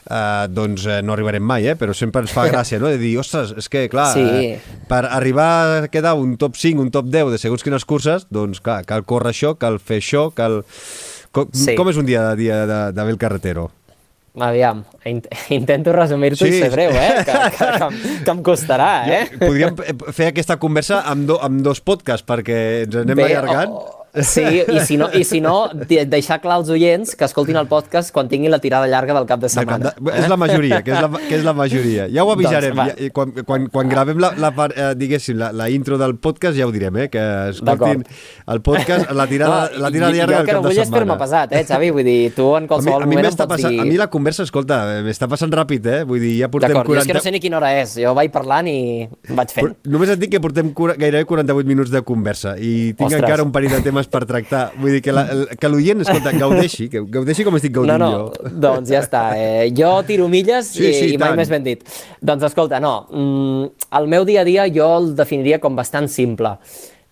[0.03, 1.77] Uh, doncs uh, no arribarem mai, eh?
[1.79, 4.23] però sempre ens fa gràcia, no?, de dir, ostres, és que, clar, sí.
[4.59, 5.45] uh, per arribar
[5.77, 9.05] a quedar un top 5, un top 10 de segons quines curses, doncs, clar, cal
[9.07, 10.59] córrer això, cal fer això, cal...
[11.31, 11.77] Com, sí.
[11.79, 13.69] com és un dia de dia de, de Bel Carretero?
[14.33, 14.83] Aviam,
[15.59, 16.55] intento resumir-t'ho sí.
[16.55, 17.21] i ser breu, eh?
[17.25, 19.25] Que, que, que, que em costarà, eh?
[19.37, 19.77] Podríem
[20.09, 22.57] fer aquesta conversa amb, do, amb dos podcasts perquè
[22.87, 23.75] ens anem Bé, allargant.
[23.77, 27.65] O, Sí, i si no, i si no deixar clar als oients que escoltin el
[27.69, 29.89] podcast quan tinguin la tirada llarga del cap de setmana.
[29.97, 32.05] De, és la majoria, que és la, que és la majoria.
[32.13, 32.77] Ja ho doncs, avisarem.
[32.77, 36.57] Doncs, ja, quan, quan, quan gravem la, la, eh, diguéssim, la, la intro del podcast
[36.59, 37.07] ja ho direm, eh?
[37.09, 37.23] que
[37.55, 38.05] escoltin
[38.53, 40.45] el podcast, la tirada, no, la tirada llarga del cap de setmana.
[40.45, 41.91] Jo que no vull fer-me pesat, eh, Xavi?
[41.97, 43.81] Vull dir, tu en qualsevol a mi, a mi moment em pots passant, dir...
[43.81, 45.99] A mi la conversa, escolta, m'està passant ràpid, eh?
[46.05, 46.93] Vull dir, ja portem 40...
[46.93, 47.97] jo és que no sé ni quina hora és.
[48.05, 48.77] Jo vaig parlant i
[49.33, 49.73] vaig fent.
[49.73, 53.25] Però només et dic que portem gairebé 48 minuts de conversa i tinc Ostres.
[53.25, 54.63] encara un parell de temes per tractar.
[54.79, 58.53] Vull dir que l'oient, escolta, gaudeixi, que gaudeixi com estic gaudint no, no, jo.
[58.65, 59.25] Doncs ja està.
[59.39, 61.83] Eh, jo tiro milles sí, sí, i, i mai més ben dit.
[62.21, 66.57] Doncs escolta, no, mm, el meu dia a dia jo el definiria com bastant simple.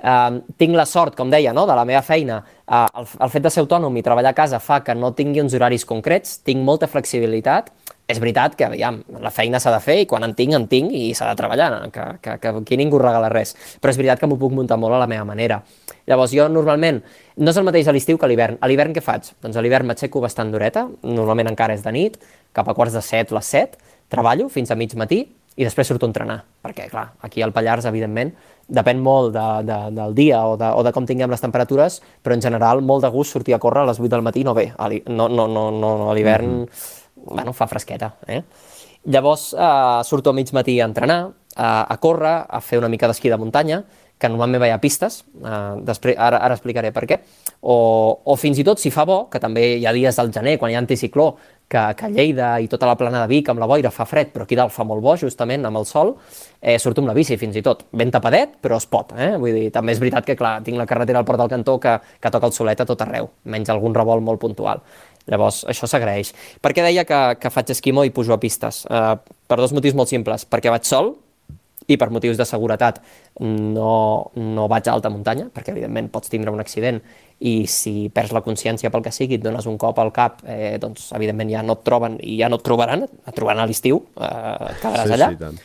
[0.01, 2.39] Uh, tinc la sort, com deia, no, de la meva feina.
[2.65, 5.43] Uh, el, el fet de ser autònom i treballar a casa fa que no tingui
[5.43, 7.69] uns horaris concrets, tinc molta flexibilitat,
[8.11, 10.93] és veritat que, aviam, la feina s'ha de fer i quan en tinc, en tinc
[10.95, 13.55] i s'ha de treballar, que, que, que aquí ningú regala res.
[13.81, 15.61] Però és veritat que m'ho puc muntar molt a la meva manera.
[16.09, 17.01] Llavors, jo normalment,
[17.37, 18.59] no és el mateix a l'estiu que a l'hivern.
[18.61, 19.33] A l'hivern què faig?
[19.43, 22.17] Doncs a l'hivern m'aixeco bastant d'horeta, normalment encara és de nit,
[22.53, 23.77] cap a quarts de set, les set,
[24.11, 25.23] treballo fins a mig matí
[25.59, 28.31] i després surto a entrenar, perquè, clar, aquí al Pallars, evidentment,
[28.71, 32.37] depèn molt de, de, del dia o de, o de com tinguem les temperatures, però
[32.37, 34.69] en general molt de gust sortir a córrer a les 8 del matí no ve,
[35.11, 38.15] no, no, no, no, a l'hivern mm -hmm bueno, fa fresqueta.
[38.27, 38.41] Eh?
[39.11, 41.23] Llavors eh, surto a mig matí a entrenar,
[41.55, 43.83] a, a córrer, a fer una mica d'esquí de muntanya,
[44.21, 47.17] que normalment vaig a pistes, eh, després, ara, ara explicaré per què,
[47.61, 47.77] o,
[48.21, 50.71] o fins i tot si fa bo, que també hi ha dies del gener, quan
[50.71, 51.31] hi ha anticicló,
[51.71, 54.33] que, que a Lleida i tota la plana de Vic amb la boira fa fred,
[54.33, 56.13] però aquí dalt fa molt bo, justament, amb el sol,
[56.59, 57.85] eh, surto amb la bici fins i tot.
[57.95, 59.31] Ben tapadet, però es pot, eh?
[59.39, 61.95] Vull dir, també és veritat que, clar, tinc la carretera al Port del Cantó que,
[62.19, 64.83] que toca el solet a tot arreu, menys algun revolt molt puntual.
[65.29, 66.31] Llavors, això s'agraeix.
[66.61, 68.85] Per què deia que, que faig esquimó i pujo a pistes?
[68.89, 69.15] Eh,
[69.47, 70.47] per dos motius molt simples.
[70.49, 71.13] Perquè vaig sol,
[71.91, 73.01] i per motius de seguretat
[73.41, 77.01] no, no vaig a alta muntanya, perquè evidentment pots tindre un accident
[77.41, 80.77] i si perds la consciència pel que sigui, et dones un cop al cap, eh,
[80.81, 84.03] doncs evidentment ja no et troben i ja no et trobaran, et trobaran a l'estiu,
[84.13, 85.31] eh, quedaràs sí, allà.
[85.33, 85.61] Sí, tant.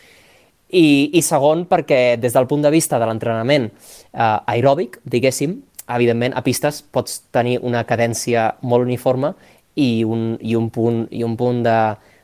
[0.77, 5.59] I, I segon, perquè des del punt de vista de l'entrenament eh, aeròbic, diguéssim,
[5.89, 9.33] evidentment a pistes pots tenir una cadència molt uniforme
[9.77, 11.79] i un, i un punt, i un punt de,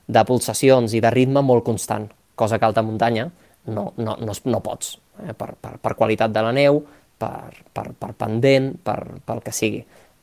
[0.09, 3.29] de pulsacions i de ritme molt constant, cosa que alta muntanya
[3.67, 6.81] no, no, no, no pots, eh, per, per, per qualitat de la neu,
[7.19, 9.83] per, per, per pendent, per, pel que sigui.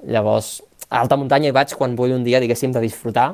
[0.10, 0.58] Llavors,
[0.90, 3.32] a alta muntanya hi vaig quan vull un dia, diguéssim, de disfrutar,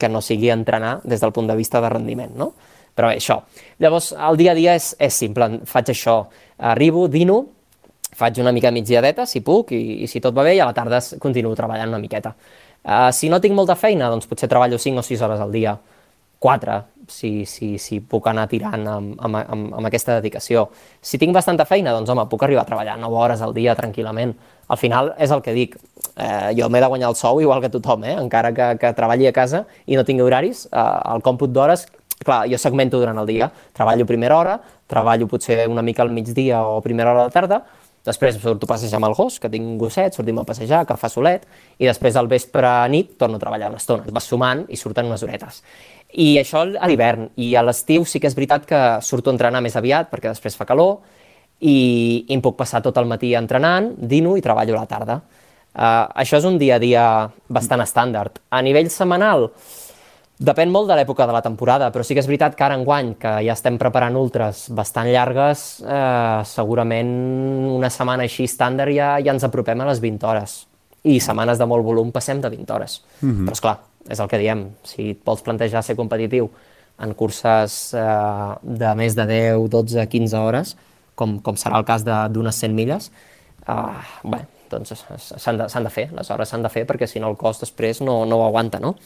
[0.00, 2.52] que no sigui entrenar des del punt de vista de rendiment, no?
[2.96, 3.38] Però bé, això.
[3.80, 6.16] Llavors, el dia a dia és, és simple, faig això.
[6.72, 7.42] Arribo, dino,
[8.20, 10.76] faig una mica migdiadeta, si puc, i, i si tot va bé, i a la
[10.76, 12.34] tarda continuo treballant una miqueta.
[12.80, 15.74] Uh, si no tinc molta feina, doncs potser treballo 5 o 6 hores al dia,
[16.40, 16.76] 4,
[17.10, 20.70] si, si, si puc anar tirant amb, amb, amb, amb aquesta dedicació.
[21.04, 24.32] Si tinc bastanta feina, doncs home, puc arribar a treballar 9 hores al dia tranquil·lament.
[24.72, 25.76] Al final és el que dic,
[26.16, 28.16] eh, jo m'he de guanyar el sou igual que tothom, eh?
[28.16, 31.84] encara que, que treballi a casa i no tingui horaris, eh, el còmput d'hores,
[32.24, 34.56] clar, jo segmento durant el dia, treballo primera hora,
[34.88, 37.60] treballo potser una mica al migdia o primera hora de tarda,
[38.06, 40.96] després surto a passejar amb el gos, que tinc un gosset, sortim a passejar, que
[40.96, 41.44] fa solet,
[41.78, 44.08] i després al vespre nit torno a treballar una estona.
[44.10, 45.60] Vas sumant i surten unes horetes.
[46.10, 47.28] I això a l'hivern.
[47.36, 50.56] I a l'estiu sí que és veritat que surto a entrenar més aviat, perquè després
[50.56, 50.98] fa calor,
[51.60, 55.20] i, i em puc passar tot el matí entrenant, dino i treballo a la tarda.
[55.70, 57.04] Uh, això és un dia a dia
[57.52, 58.40] bastant estàndard.
[58.50, 59.50] A nivell setmanal,
[60.40, 63.12] depèn molt de l'època de la temporada, però sí que és veritat que ara enguany,
[63.20, 67.10] que ja estem preparant ultres bastant llargues, eh, segurament
[67.76, 70.56] una setmana així estàndard ja, ja ens apropem a les 20 hores.
[71.04, 73.00] I setmanes de molt volum passem de 20 hores.
[73.20, 73.46] Mm -hmm.
[73.46, 73.78] Però, és clar,
[74.08, 76.50] és el que diem, si et vols plantejar ser competitiu
[76.98, 80.76] en curses eh, de més de 10, 12, 15 hores,
[81.14, 83.12] com, com serà el cas d'unes 100 milles,
[83.68, 83.72] eh,
[84.24, 84.38] bé,
[84.70, 85.04] doncs
[85.36, 88.00] s'han de, de fer, les hores s'han de fer perquè si no el cos després
[88.00, 88.96] no, no ho aguanta, no?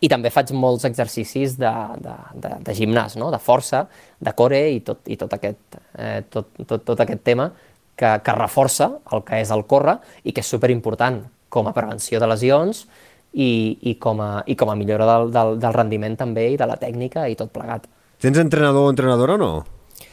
[0.00, 1.72] I també faig molts exercicis de,
[2.04, 3.32] de, de, de gimnàs, no?
[3.34, 3.86] de força,
[4.20, 7.50] de core i tot, i tot, aquest, eh, tot, tot, tot aquest tema
[7.98, 12.20] que, que reforça el que és el córrer i que és superimportant com a prevenció
[12.20, 12.84] de lesions,
[13.32, 16.68] i, i, com, a, i com a millora del, del, del rendiment també i de
[16.68, 17.86] la tècnica i tot plegat.
[18.22, 19.50] Tens entrenador o entrenadora o no?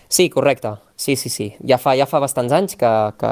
[0.08, 0.76] Sí, correcte.
[0.96, 1.50] Sí, sí, sí.
[1.66, 3.32] Ja fa, ja fa bastants anys que, que,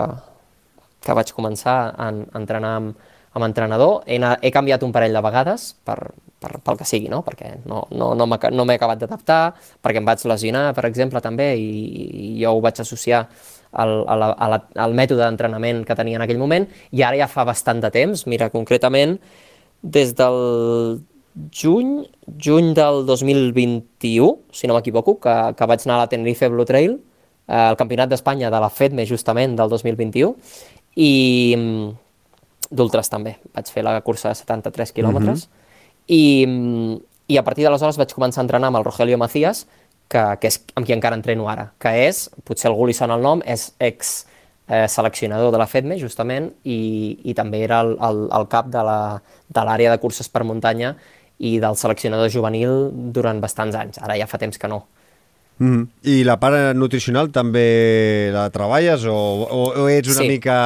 [1.03, 4.01] que vaig començar a, a entrenar amb, amb entrenador.
[4.05, 5.97] He, he canviat un parell de vegades per,
[6.41, 7.23] per, pel que sigui, no?
[7.25, 9.41] perquè no, no, no m'he no acabat d'adaptar,
[9.83, 11.71] perquè em vaig lesionar, per exemple, també, i,
[12.09, 13.23] i jo ho vaig associar
[13.73, 17.19] al, a la, a la, al mètode d'entrenament que tenia en aquell moment, i ara
[17.23, 19.17] ja fa bastant de temps, mira, concretament,
[19.83, 20.37] des del
[21.51, 21.95] juny,
[22.37, 26.99] juny del 2021, si no m'equivoco, que, que vaig anar a la Tenerife Blue Trail,
[27.47, 30.35] eh, al Campionat d'Espanya de la FEDME justament del 2021,
[31.01, 31.11] i
[31.57, 31.91] mm,
[32.73, 33.37] d'ultres també.
[33.53, 36.07] Vaig fer la cursa de 73 quilòmetres, uh -huh.
[36.07, 36.97] i, mm,
[37.27, 39.67] i a partir d'aleshores vaig començar a entrenar amb el Rogelio Macías,
[40.07, 43.21] que, que és amb qui encara entreno ara, que és, potser algú li sona el
[43.21, 44.25] nom, és ex
[44.67, 48.83] eh, seleccionador de la FEDME, justament, i, i també era el, el, el cap de
[48.83, 50.95] l'àrea de, de curses per muntanya
[51.39, 53.99] i del seleccionador juvenil durant bastants anys.
[54.03, 54.83] Ara ja fa temps que no.
[55.63, 55.87] Mm -hmm.
[56.11, 60.27] I la part nutricional també la treballes o, o, o ets una sí.
[60.27, 60.57] mica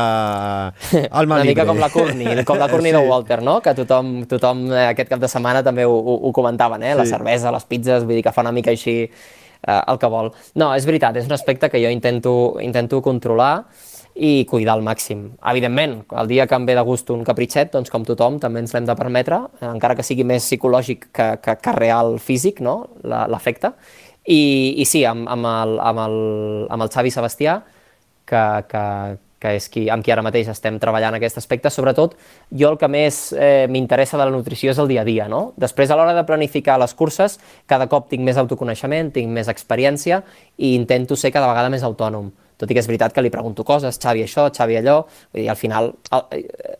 [1.20, 2.98] alma una mica com la Courtney, com la Courtney sí.
[2.98, 3.62] de Walter, no?
[3.62, 6.94] Que tothom, tothom eh, aquest cap de setmana també ho, ho, ho comentaven, eh?
[6.94, 6.98] Sí.
[6.98, 9.04] La cervesa, les pizzas, vull dir que fa una mica així
[9.68, 10.32] eh, el que vol.
[10.56, 13.66] No, és veritat, és un aspecte que jo intento, intento controlar
[14.18, 15.38] i cuidar al màxim.
[15.46, 18.74] Evidentment, el dia que em ve de gust un capritxet, doncs com tothom també ens
[18.74, 22.90] l'hem de permetre, encara que sigui més psicològic que, que, que real físic, no?
[23.04, 23.74] l'efecte.
[24.28, 24.42] I,
[24.82, 26.18] I sí, amb, amb, el, amb, el,
[26.74, 27.62] amb el Xavi Sebastià,
[28.28, 28.84] que, que,
[29.40, 32.18] que és qui, amb qui ara mateix estem treballant aquest aspecte, sobretot
[32.52, 35.54] jo el que més eh, m'interessa de la nutrició és el dia a dia, no?
[35.56, 37.38] Després, a l'hora de planificar les curses,
[37.72, 40.24] cada cop tinc més autoconeixement, tinc més experiència
[40.58, 43.62] i intento ser cada vegada més autònom tot i que és veritat que li pregunto
[43.62, 46.78] coses, Xavi això, Xavi allò, vull dir, al final, el, eh,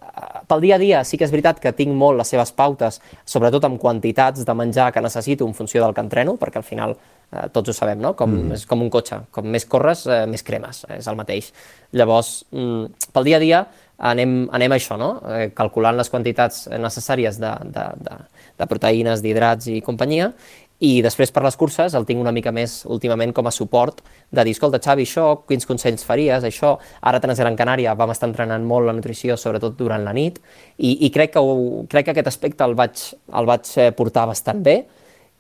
[0.50, 3.68] pel dia a dia sí que és veritat que tinc molt les seves pautes, sobretot
[3.70, 6.98] amb quantitats de menjar que necessito en funció del que entreno, perquè al final
[7.32, 8.14] eh, tots ho sabem, no?
[8.20, 8.60] Com, mm.
[8.60, 11.52] És com un cotxe, com més corres, eh, més cremes, és el mateix.
[11.98, 13.66] Llavors, mm, pel dia a dia,
[13.98, 15.16] anem, anem a això, no?
[15.34, 18.18] Eh, calculant les quantitats necessàries de, de, de,
[18.58, 20.32] de proteïnes, d'hidrats i companyia,
[20.78, 24.44] i després per les curses el tinc una mica més últimament com a suport de
[24.46, 28.64] dir, escolta Xavi, això, quins consells faries, això, ara a Gran Canària vam estar entrenant
[28.64, 30.38] molt la nutrició, sobretot durant la nit,
[30.78, 32.94] i, i crec, que ho, crec que aquest aspecte el vaig,
[33.34, 34.84] el vaig eh, portar bastant bé,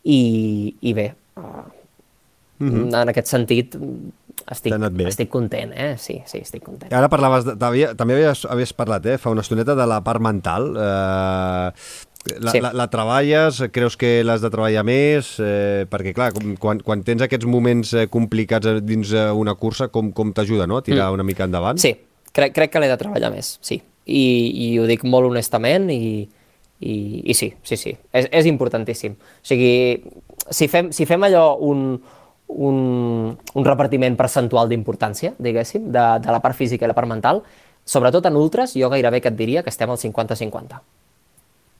[0.04, 1.12] i, i bé,
[2.60, 3.02] mm -hmm.
[3.02, 3.76] en aquest sentit
[4.52, 4.74] estic,
[5.08, 5.96] estic content, eh?
[5.98, 6.94] Sí, sí, estic content.
[6.94, 7.56] Ara parlaves, de,
[7.96, 10.74] també havies, havies parlat, eh, fa una estoneta, de la part mental.
[10.76, 11.72] Eh,
[12.40, 12.62] la, sí.
[12.62, 13.62] la, la treballes?
[13.72, 15.36] Creus que l'has de treballar més?
[15.40, 20.12] Eh, perquè, clar, quan, quan tens aquests moments eh, complicats dins eh, una cursa, com,
[20.16, 20.80] com t'ajuda no?
[20.80, 21.20] a tirar mm.
[21.20, 21.80] una mica endavant?
[21.82, 21.94] Sí,
[22.32, 23.82] crec, crec que l'he de treballar més, sí.
[24.08, 24.26] I,
[24.64, 26.28] I ho dic molt honestament i,
[26.80, 26.94] i,
[27.28, 29.18] i sí, sí, sí, és, és importantíssim.
[29.18, 29.74] O sigui,
[30.56, 31.98] si fem, si fem allò un,
[32.48, 37.42] un, un repartiment percentual d'importància, diguéssim, de, de la part física i la part mental,
[37.88, 40.80] sobretot en ultras, jo gairebé que et diria que estem al 50-50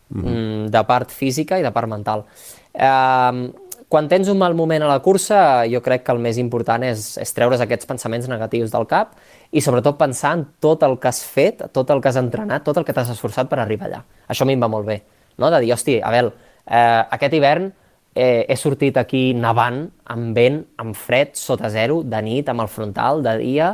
[0.10, 0.70] mm -hmm.
[0.70, 2.26] de part física i de part mental.
[2.74, 3.52] Eh,
[3.88, 7.18] quan tens un mal moment a la cursa, jo crec que el més important és,
[7.18, 9.14] és treure's aquests pensaments negatius del cap
[9.52, 12.78] i sobretot pensar en tot el que has fet, tot el que has entrenat, tot
[12.78, 14.04] el que t'has esforçat per arribar allà.
[14.28, 15.04] Això a mi em va molt bé,
[15.38, 15.50] no?
[15.50, 16.34] de dir, hosti, a veure,
[16.68, 17.72] eh, aquest hivern
[18.18, 22.72] eh, he sortit aquí nevant, amb vent, amb fred, sota zero, de nit, amb el
[22.74, 23.70] frontal, de dia,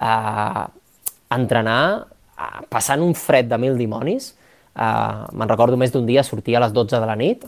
[0.00, 0.64] eh,
[1.36, 1.82] entrenar,
[2.34, 4.32] eh, passant un fred de mil dimonis,
[4.74, 7.44] Uh, Me'n recordo més d'un dia sortir a les 12 de la nit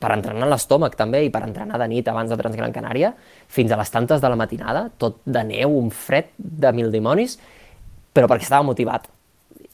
[0.00, 3.10] per entrenar l'estómac també i per entrenar de nit abans de Transgran Canària
[3.52, 7.36] fins a les tantes de la matinada, tot de neu, un fred de mil dimonis,
[8.16, 9.10] però perquè estava motivat.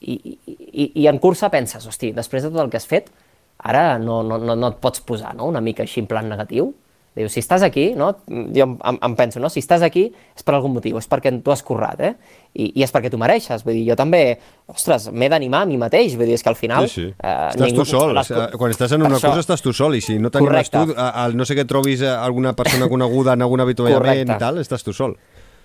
[0.03, 3.13] I, i, i en cursa penses, hosti, després de tot el que has fet,
[3.59, 5.49] ara no, no, no, no et pots posar no?
[5.49, 6.75] una mica així en plan negatiu,
[7.17, 8.11] Diu, si estàs aquí, no?
[8.29, 9.49] jo em, em penso, no?
[9.49, 12.11] si estàs aquí és per algun motiu, és perquè tu has currat, eh?
[12.53, 13.65] I, i és perquè tu mereixes.
[13.65, 14.21] Vull dir, jo també,
[14.69, 16.91] ostres, m'he d'animar a mi mateix, vull dir, és que al final...
[16.93, 17.15] Sí, sí.
[17.17, 18.33] Eh, estàs ningú, tu sol, les...
[18.61, 21.49] quan estàs en una cosa estàs tu sol, i si no t'animes tu, al no
[21.49, 25.17] sé que trobis alguna persona coneguda en algun avituallament i tal, estàs tu sol.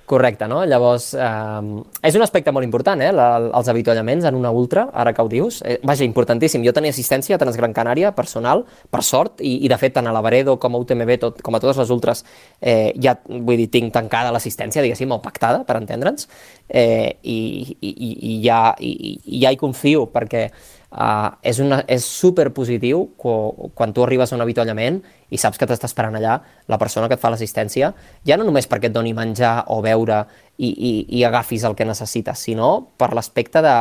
[0.05, 0.65] Correcte, no?
[0.65, 3.27] Llavors, eh, és un aspecte molt important, eh, la,
[3.59, 5.61] els avituallaments en una ultra, ara que ho dius.
[5.63, 6.65] Eh, vaja, importantíssim.
[6.65, 10.11] Jo tenia assistència a Transgran Canària, personal, per sort, i, i de fet, tant a
[10.11, 12.25] la Varedo com a UTMB, tot, com a totes les ultres,
[12.59, 16.27] eh, ja, vull dir, tinc tancada l'assistència, diguéssim, o pactada, per entendre'ns,
[16.67, 17.39] eh, i,
[17.79, 17.95] i,
[18.33, 20.49] i, ja, i, i ja hi confio, perquè
[20.91, 24.97] Uh, és, una, és super positiu quan tu arribes a un avituallament
[25.31, 26.33] i saps que t'està esperant allà
[26.67, 27.93] la persona que et fa l'assistència,
[28.27, 30.25] ja no només perquè et doni menjar o beure
[30.57, 33.77] i, i, i agafis el que necessites, sinó per l'aspecte de,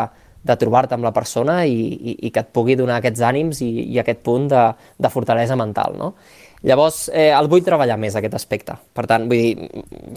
[0.47, 3.73] de trobar-te amb la persona i, i, i que et pugui donar aquests ànims i,
[3.91, 4.63] i aquest punt de,
[5.03, 6.15] de fortalesa mental, no?
[6.63, 8.75] Llavors, eh, el vull treballar més, aquest aspecte.
[8.93, 9.71] Per tant, vull dir,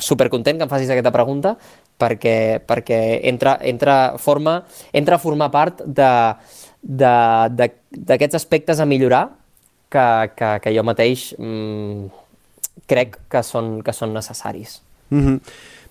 [0.04, 1.54] supercontent que em facis aquesta pregunta
[2.00, 3.00] perquè, perquè
[3.32, 4.58] entra, entra, forma,
[4.92, 6.10] entra a formar part de,
[6.84, 9.30] d'aquests aspectes a millorar
[9.90, 12.10] que, que, que jo mateix mm,
[12.90, 14.82] crec que són, que són necessaris.
[15.10, 15.40] Mm -hmm.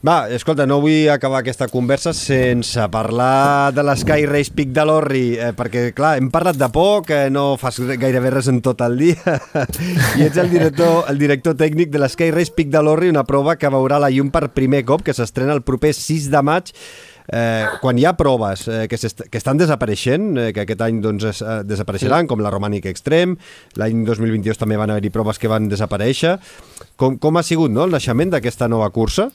[0.03, 5.37] Va, escolta, no vull acabar aquesta conversa sense parlar de l'Sky Race Peak de l'Orri,
[5.39, 8.99] eh, perquè, clar, hem parlat de poc, eh, no fas gairebé res en tot el
[8.99, 9.37] dia,
[10.19, 13.55] i ets el director, el director tècnic de l'Sky Race Peak de l'Orri, una prova
[13.55, 16.75] que veurà la llum per primer cop, que s'estrena el proper 6 de maig,
[17.29, 20.99] Eh, quan hi ha proves eh, que, est que estan desapareixent, eh, que aquest any
[21.05, 22.33] doncs, es, eh, desapareixeran, sí.
[22.33, 23.37] com la Romànica Extrem,
[23.79, 26.39] l'any 2022 també van haver-hi proves que van desaparèixer.
[26.99, 29.31] Com, com ha sigut no, el naixement d'aquesta nova cursa?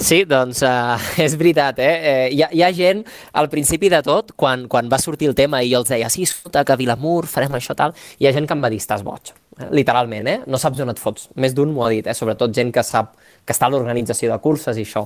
[0.00, 1.92] Sí, doncs uh, és veritat, eh?
[2.08, 3.02] eh hi, ha, hi ha gent,
[3.36, 6.24] al principi de tot, quan, quan va sortir el tema i jo els deia, sí,
[6.24, 9.34] escolta, que Vilamur farem això, tal, hi ha gent que em va dir, estàs boig,
[9.76, 10.38] literalment, eh?
[10.48, 11.28] No saps on et fots.
[11.36, 12.16] Més d'un m'ho ha dit, eh?
[12.16, 13.12] Sobretot gent que sap
[13.44, 15.04] que està a l'organització de curses i això.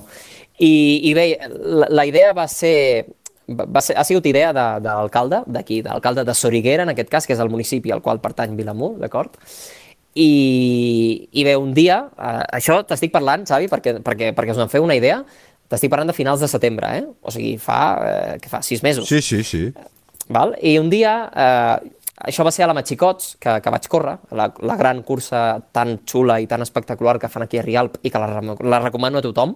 [0.59, 0.73] I,
[1.09, 3.07] i bé, la, la idea va ser
[3.49, 7.09] va ser, ha sigut idea de, de l'alcalde d'aquí, de l'alcalde de Soriguera, en aquest
[7.09, 9.37] cas, que és el municipi al qual pertany Vilamur, d'acord?
[10.19, 14.71] I, I bé, un dia, eh, això t'estic parlant, Xavi, perquè, perquè, perquè us en
[14.71, 15.21] feu una idea,
[15.69, 17.05] t'estic parlant de finals de setembre, eh?
[17.21, 19.07] O sigui, fa, eh, que fa sis mesos.
[19.09, 19.69] Sí, sí, sí.
[20.29, 20.55] Val?
[20.61, 21.91] I un dia, eh,
[22.29, 26.01] això va ser a la Matxicots, que, que vaig córrer, la, la gran cursa tan
[26.09, 29.25] xula i tan espectacular que fan aquí a Rialp i que la, la recomano a
[29.25, 29.55] tothom,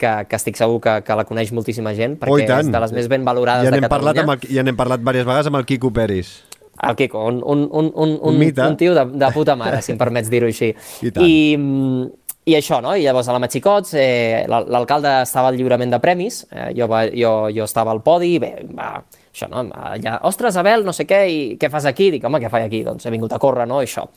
[0.00, 2.94] que, que estic segur que, que la coneix moltíssima gent, perquè oh, és de les
[2.96, 3.92] més ben valorades ja de Catalunya.
[3.92, 6.32] Parlat amb el, ja n'hem parlat diverses vegades amb el Quico Peris.
[6.88, 10.00] El Quico, un, un, un, un, un, un tio de, de puta mare, si em
[10.00, 10.72] permets dir-ho així.
[11.04, 11.26] I, tant.
[11.26, 12.08] I,
[12.48, 12.94] i això, no?
[12.96, 17.04] I llavors a la Matxicots eh, l'alcalde estava al lliurament de premis, eh, jo, va,
[17.12, 18.94] jo, jo estava al podi, bé, va,
[19.28, 19.66] això, no?
[19.76, 22.08] Allà, ostres, Abel, no sé què, i què fas aquí?
[22.16, 22.80] Dic, home, què faig aquí?
[22.86, 23.82] Doncs he vingut a córrer, no?
[23.84, 24.08] I això.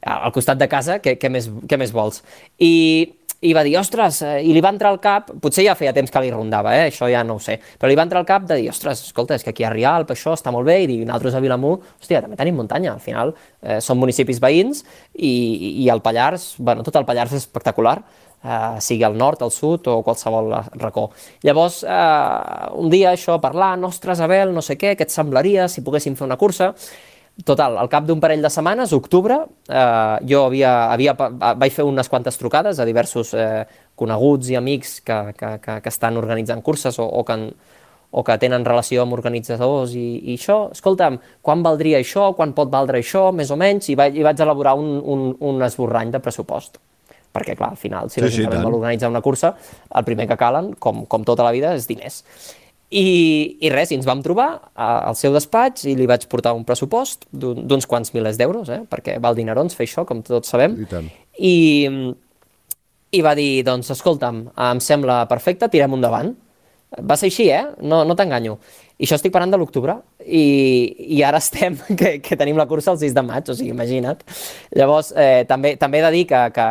[0.00, 2.22] Al costat de casa, què, què, més, què més vols?
[2.60, 2.72] I
[3.40, 6.12] i va dir, ostres, eh, i li va entrar al cap, potser ja feia temps
[6.12, 6.90] que li rondava, eh?
[6.90, 9.38] això ja no ho sé, però li va entrar al cap de dir, ostres, escolta,
[9.38, 12.20] és que aquí a Rialp això està molt bé, i dir, nosaltres a Vilamur, hòstia,
[12.20, 14.84] també tenim muntanya, al final eh, són municipis veïns,
[15.16, 15.32] i,
[15.86, 17.96] i el Pallars, bueno, tot el Pallars és espectacular,
[18.44, 21.08] eh, sigui al nord, al sud o qualsevol racó.
[21.46, 25.80] Llavors, eh, un dia això, parlant, ostres, Abel, no sé què, què et semblaria si
[25.80, 26.74] poguéssim fer una cursa,
[27.46, 29.36] Total, al cap d'un parell de setmanes, octubre,
[29.68, 33.64] eh, jo havia, havia, vaig fer unes quantes trucades a diversos eh,
[33.96, 37.38] coneguts i amics que, que, que, que estan organitzant curses o, o, que,
[38.10, 40.58] o que tenen relació amb organitzadors i, i això.
[40.74, 44.44] Escolta'm, quan valdria això, quan pot valdre això, més o menys, i vaig, i vaig
[44.44, 46.80] elaborar un, un, un esborrany de pressupost.
[47.30, 49.54] Perquè clar, al final, si sí, l'Ajuntament sí, vol organitzar una cursa,
[49.94, 52.24] el primer que calen, com, com tota la vida, és diners.
[52.90, 56.64] I, I res, i ens vam trobar al seu despatx i li vaig portar un
[56.66, 58.80] pressupost d'uns quants milers d'euros, eh?
[58.90, 60.74] perquè val dinerons fer això, com tots sabem.
[60.74, 61.06] I, tant.
[61.38, 61.54] I,
[63.14, 66.34] I va dir, doncs, escolta'm, em sembla perfecte, tirem endavant.
[67.06, 67.62] Va ser així, eh?
[67.86, 68.56] No, no t'enganyo.
[68.98, 69.94] I això estic parlant de l'octubre
[70.26, 70.42] i,
[71.14, 74.26] i ara estem, que, que tenim la cursa el 6 de maig, o sigui, imagina't.
[74.74, 76.66] Llavors, eh, també, també he de dir que, que,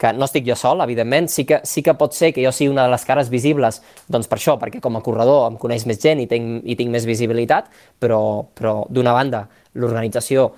[0.00, 2.70] que no estic jo sol, evidentment, sí que, sí que pot ser que jo sigui
[2.72, 6.00] una de les cares visibles, doncs per això, perquè com a corredor em coneix més
[6.00, 7.68] gent i tinc, i tinc més visibilitat,
[8.00, 8.20] però,
[8.56, 9.44] però d'una banda,
[9.76, 10.48] l'organització,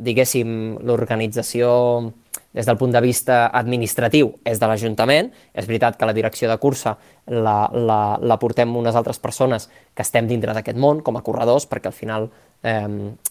[0.00, 1.70] diguéssim, l'organització
[2.52, 6.58] des del punt de vista administratiu és de l'Ajuntament, és veritat que la direcció de
[6.58, 6.96] cursa
[7.30, 11.68] la, la, la portem unes altres persones que estem dintre d'aquest món com a corredors,
[11.70, 12.30] perquè al final
[12.62, 12.86] eh,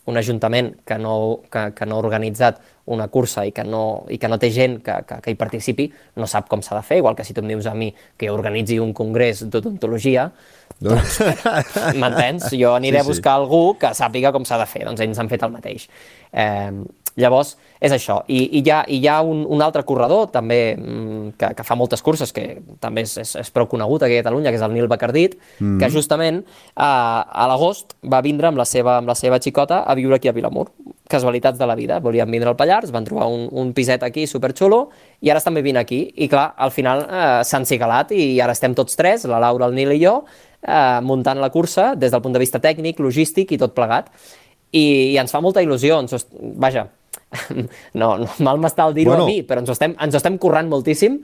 [0.05, 4.17] un ajuntament que no, que, que no ha organitzat una cursa i que no, i
[4.17, 7.01] que no té gent que, que, que hi participi, no sap com s'ha de fer,
[7.03, 10.29] igual que si tu em dius a mi que jo organitzi un congrés d'odontologia,
[10.79, 11.19] doncs,
[11.99, 12.47] m'entens?
[12.55, 13.05] Jo aniré sí, sí.
[13.05, 15.85] a buscar algú que sàpiga com s'ha de fer, doncs ells han fet el mateix.
[16.31, 16.71] Eh,
[17.21, 18.19] llavors, és això.
[18.27, 21.65] I, i hi ha, i hi ha un, un altre corredor també mm, que, que
[21.67, 24.65] fa moltes curses, que també és, és, és prou conegut aquí a Catalunya, que és
[24.65, 25.77] el Nil Bacardit, mm.
[25.79, 26.41] que justament
[26.75, 26.89] a,
[27.23, 30.35] a l'agost va vindre amb la, seva, amb la seva xicota a viure aquí a
[30.35, 30.67] Vilamur.
[31.09, 32.01] Casualitats de la vida.
[32.03, 34.83] Volien vindre al Pallars, van trobar un, un piset aquí superxulo
[35.25, 36.03] i ara estan vivint aquí.
[36.21, 39.79] I clar, al final eh, s'han cigalat i ara estem tots tres, la Laura, el
[39.79, 40.19] Nil i jo,
[40.61, 44.11] eh, muntant la cursa des del punt de vista tècnic, logístic i tot plegat.
[44.69, 45.97] I, i ens fa molta il·lusió.
[46.03, 46.27] Ens,
[46.61, 46.85] vaja,
[48.01, 49.27] no, no mal m'està el dir-ho bueno.
[49.27, 51.19] a mi, però ens ho, estem, ens ho estem currant moltíssim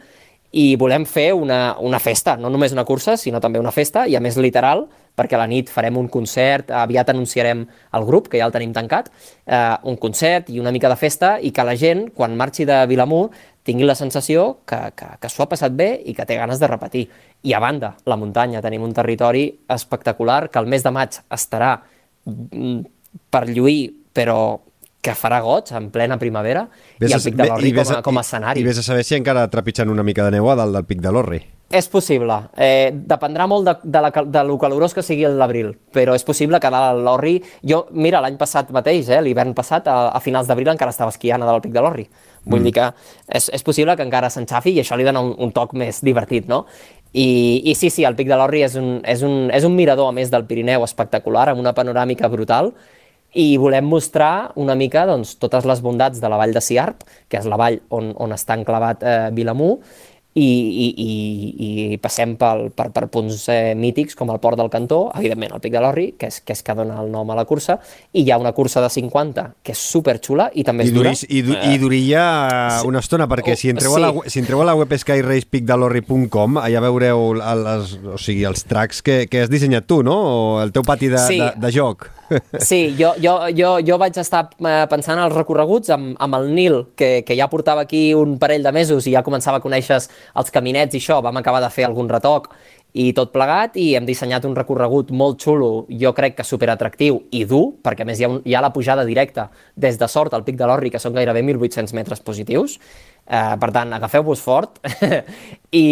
[0.55, 4.15] i volem fer una, una festa, no només una cursa, sinó també una festa, i
[4.15, 4.85] a més literal,
[5.15, 8.71] perquè a la nit farem un concert, aviat anunciarem el grup, que ja el tenim
[8.75, 9.09] tancat,
[9.45, 12.77] eh, un concert i una mica de festa, i que la gent, quan marxi de
[12.87, 13.29] Vilamur,
[13.65, 16.69] tingui la sensació que, que, que s'ho ha passat bé i que té ganes de
[16.71, 17.07] repetir.
[17.43, 21.73] I a banda, la muntanya, tenim un territori espectacular que el mes de maig estarà
[22.29, 22.79] mm,
[23.33, 24.61] per lluir, però
[25.05, 26.65] que farà goig en plena primavera
[26.99, 28.61] ves i el Pic de l'Orri com, a, com a escenari.
[28.61, 30.87] I, I vés a saber si encara trepitjant una mica de neu a dalt del
[30.89, 31.41] Pic de l'Orri.
[31.75, 32.35] És possible.
[32.61, 36.59] Eh, dependrà molt de, de, la, de lo calorós que sigui l'abril, però és possible
[36.61, 37.39] que a l'Orri...
[37.65, 41.41] Jo, mira, l'any passat mateix, eh, l'hivern passat, a, a finals d'abril encara estava esquiant
[41.41, 42.05] a dalt del Pic de l'Orri.
[42.45, 42.67] Vull mm.
[42.69, 42.91] dir que
[43.39, 46.45] és, és possible que encara s'enxafi i això li dona un, un toc més divertit,
[46.51, 46.67] no?
[47.15, 50.11] I, I sí, sí, el Pic de l'Orri és, un, és, un, és un mirador,
[50.11, 52.73] a més del Pirineu, espectacular, amb una panoràmica brutal,
[53.35, 57.41] i volem mostrar una mica doncs, totes les bondats de la vall de Siarp, que
[57.41, 59.73] és la vall on, on està enclavat eh, Vilamú,
[60.35, 64.67] i, i, i, i passem pel, per, per punts eh, mítics com el Port del
[64.73, 67.37] Cantó, evidentment el Pic de l'Orri, que és, que és que dona el nom a
[67.37, 67.77] la cursa,
[68.11, 71.13] i hi ha una cursa de 50 que és superxula i també és I dura.
[71.15, 72.25] I, du, i duria
[72.81, 72.89] sí.
[72.89, 74.01] una estona, perquè si entreu, sí.
[74.01, 78.99] a la, si entreu a la web skyracepicdelorri.com allà veureu les, o sigui, els tracks
[79.05, 80.19] que, que has dissenyat tu, no?
[80.19, 81.39] O el teu pati de, sí.
[81.39, 82.09] de, de joc.
[82.59, 86.79] Sí, jo, jo, jo, jo vaig estar eh, pensant als recorreguts amb, amb el Nil,
[86.97, 89.99] que, que ja portava aquí un parell de mesos i ja començava a conèixer
[90.33, 92.51] els caminets i això, vam acabar de fer algun retoc
[92.95, 97.43] i tot plegat, i hem dissenyat un recorregut molt xulo, jo crec que superatractiu i
[97.47, 100.45] dur, perquè més hi ha, un, hi ha la pujada directa des de Sort al
[100.47, 102.77] Pic de l'Orri, que són gairebé 1.800 metres positius,
[103.27, 104.79] eh, per tant, agafeu-vos fort,
[105.75, 105.87] I,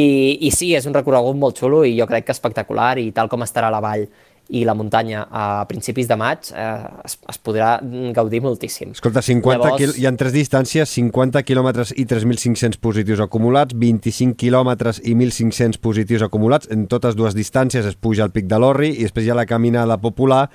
[0.47, 3.43] i sí, és un recorregut molt xulo i jo crec que espectacular, i tal com
[3.43, 4.07] estarà la vall
[4.49, 6.65] i la muntanya a principis de maig eh,
[7.05, 7.77] es, es podrà
[8.15, 8.91] gaudir moltíssim.
[8.97, 9.97] Escolta, 50 Llavors...
[9.97, 16.25] hi ha tres distàncies, 50 quilòmetres i 3.500 positius acumulats, 25 quilòmetres i 1.500 positius
[16.27, 16.69] acumulats.
[16.73, 19.47] En totes dues distàncies es puja al Pic de l'Orri i després hi ha la
[19.49, 20.47] caminada popular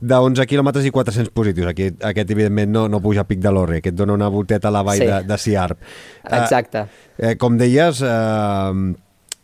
[0.00, 1.72] de 11 quilòmetres i 400 positius.
[1.72, 4.74] Aquí, aquest, evidentment, no, no puja a Pic de l'Orri, aquest dona una volteta a
[4.74, 5.10] la vall sí.
[5.10, 5.82] de, de Siarp.
[6.24, 6.86] Exacte.
[7.18, 8.94] Eh, eh, com deies, eh,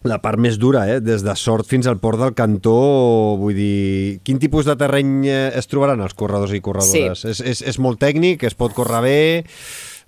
[0.04, 1.00] la part més dura, eh?
[1.00, 2.76] des de Sort fins al port del Cantó,
[3.40, 7.24] vull dir, quin tipus de terreny eh, es trobaran els corredors i corredores?
[7.24, 7.32] Sí.
[7.32, 9.18] És, és, és molt tècnic, es pot córrer bé,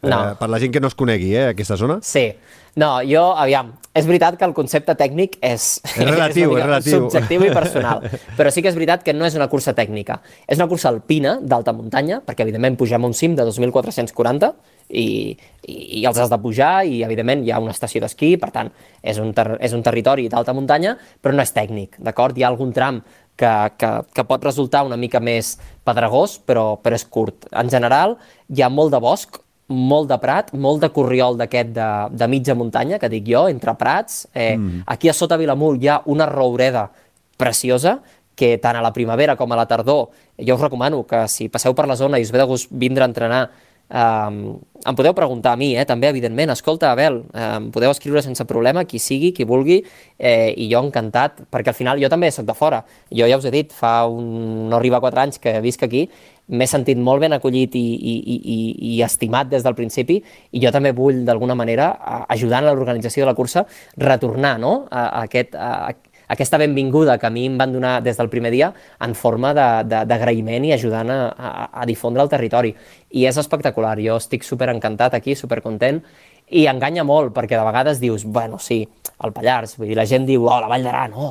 [0.03, 0.19] No.
[0.31, 1.99] Eh, per la gent que no es conegui, eh, aquesta zona.
[2.05, 2.29] Sí.
[2.77, 6.99] No, jo, aviam, és veritat que el concepte tècnic és, És relatiu, és mica relatiu.
[7.07, 8.05] subjectiu i personal,
[8.37, 10.21] però sí que és veritat que no és una cursa tècnica.
[10.47, 14.53] És una cursa alpina d'alta muntanya, perquè evidentment pugem a un cim de 2.440
[14.89, 18.53] i, i, i els has de pujar i evidentment hi ha una estació d'esquí, per
[18.55, 18.73] tant
[19.03, 22.37] és un, ter és un territori d'alta muntanya, però no és tècnic, d'acord?
[22.37, 23.03] Hi ha algun tram
[23.37, 25.57] que, que, que pot resultar una mica més
[25.87, 27.51] pedregós, però, però és curt.
[27.53, 28.17] En general,
[28.49, 32.55] hi ha molt de bosc, molt de prat, molt de corriol d'aquest de, de mitja
[32.55, 34.25] muntanya, que dic jo, entre prats.
[34.33, 34.87] Eh, mm.
[34.95, 36.87] Aquí a sota Vilamur hi ha una roureda
[37.37, 37.99] preciosa,
[38.37, 41.73] que tant a la primavera com a la tardor, jo us recomano que si passeu
[41.75, 43.47] per la zona i us ve de gust vindre a entrenar,
[43.87, 46.53] Um, em podeu preguntar a mi, eh, també, evidentment.
[46.55, 49.83] Escolta, Abel, em podeu escriure sense problema, qui sigui, qui vulgui,
[50.19, 52.85] eh, i jo encantat, perquè al final jo també sóc de fora.
[53.11, 56.07] Jo ja us he dit, fa un, no arriba a 4 anys que visc aquí,
[56.47, 58.59] m'he sentit molt ben acollit i, i, i,
[58.95, 60.21] i, estimat des del principi,
[60.53, 61.91] i jo també vull, d'alguna manera,
[62.29, 63.67] ajudant a l'organització de la cursa,
[63.99, 64.77] retornar no?
[64.91, 65.97] a, a, aquest, a,
[66.29, 68.73] aquesta benvinguda que a mi em van donar des del primer dia
[69.03, 71.51] en forma d'agraïment i ajudant a, a,
[71.83, 72.75] a difondre el territori.
[73.17, 76.03] I és espectacular, jo estic super encantat aquí, super content,
[76.53, 78.83] i enganya molt, perquè de vegades dius, bueno, sí,
[79.25, 81.31] el Pallars, vull dir, la gent diu, oh, la Vall d'Aran, no,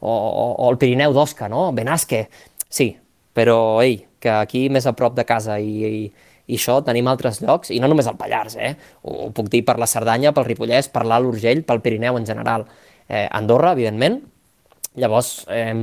[0.00, 2.24] o, o, o el Pirineu d'Osca, no, Benasque,
[2.68, 2.90] sí,
[3.36, 6.02] però, ei, que aquí més a prop de casa i, i,
[6.50, 8.74] i això tenim altres llocs, i no només el Pallars, eh?
[9.04, 12.28] ho, ho puc dir per la Cerdanya, pel Ripollès, per l'Alt Urgell, pel Pirineu en
[12.28, 12.66] general.
[13.08, 14.20] Eh, Andorra, evidentment,
[14.98, 15.74] Llavors, eh,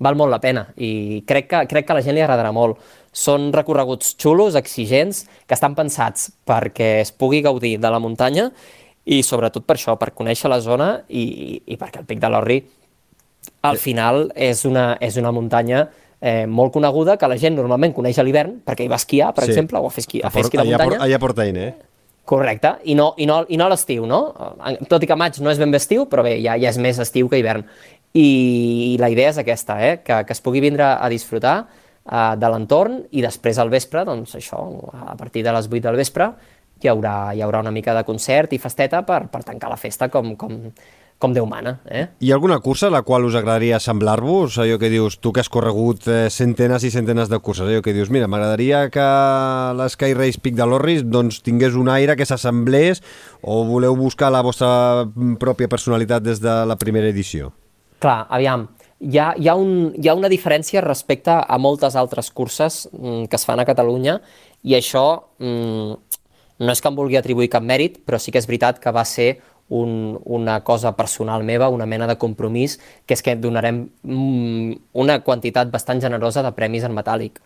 [0.00, 2.78] val molt la pena i crec que, crec que a la gent li agradarà molt.
[3.14, 8.48] Són recorreguts xulos, exigents, que estan pensats perquè es pugui gaudir de la muntanya
[9.06, 12.30] i sobretot per això, per conèixer la zona i, i, i perquè el Pic de
[12.32, 12.58] l'Orri
[13.68, 15.84] al final és una, és una muntanya
[16.20, 19.44] eh, molt coneguda que la gent normalment coneix a l'hivern perquè hi va esquiar, per
[19.44, 19.52] Sí.
[19.52, 20.98] exemple, o a fer esquí, a fer esquí de muntanya.
[21.04, 21.74] allà porta eh?
[22.24, 24.32] Correcte, i no, i no, i no a l'estiu, no?
[24.88, 26.98] Tot i que maig no és ben bé estiu, però bé, ja, ja és més
[26.98, 27.66] estiu que hivern.
[28.14, 29.98] I, i la idea és aquesta, eh?
[30.02, 31.66] que, que es pugui vindre a disfrutar
[32.04, 34.60] uh, de l'entorn i després al vespre, doncs això,
[34.92, 36.32] a partir de les 8 del vespre,
[36.82, 40.10] hi haurà, hi haurà una mica de concert i festeta per, per tancar la festa
[40.12, 40.58] com, com,
[41.18, 41.78] com Déu mana.
[41.88, 42.04] Eh?
[42.20, 44.58] Hi ha alguna cursa a la qual us agradaria assemblar-vos?
[44.60, 47.94] Allò que dius, tu que has corregut eh, centenes i centenes de curses, allò que
[47.96, 49.06] dius, mira, m'agradaria que
[49.78, 53.00] l'Sky Race Pic de l'Orris doncs, tingués un aire que s'assemblés
[53.40, 55.06] o voleu buscar la vostra
[55.40, 57.54] pròpia personalitat des de la primera edició?
[58.04, 58.68] Clar, aviam,
[59.04, 63.26] hi ha, hi, ha un, hi ha una diferència respecte a moltes altres curses mm,
[63.28, 64.18] que es fan a Catalunya
[64.64, 65.04] i això
[65.38, 66.20] mm,
[66.64, 69.04] no és que em vulgui atribuir cap mèrit, però sí que és veritat que va
[69.04, 69.34] ser
[69.68, 75.18] un, una cosa personal meva, una mena de compromís, que és que donarem mm, una
[75.24, 77.42] quantitat bastant generosa de premis en metàl·lic.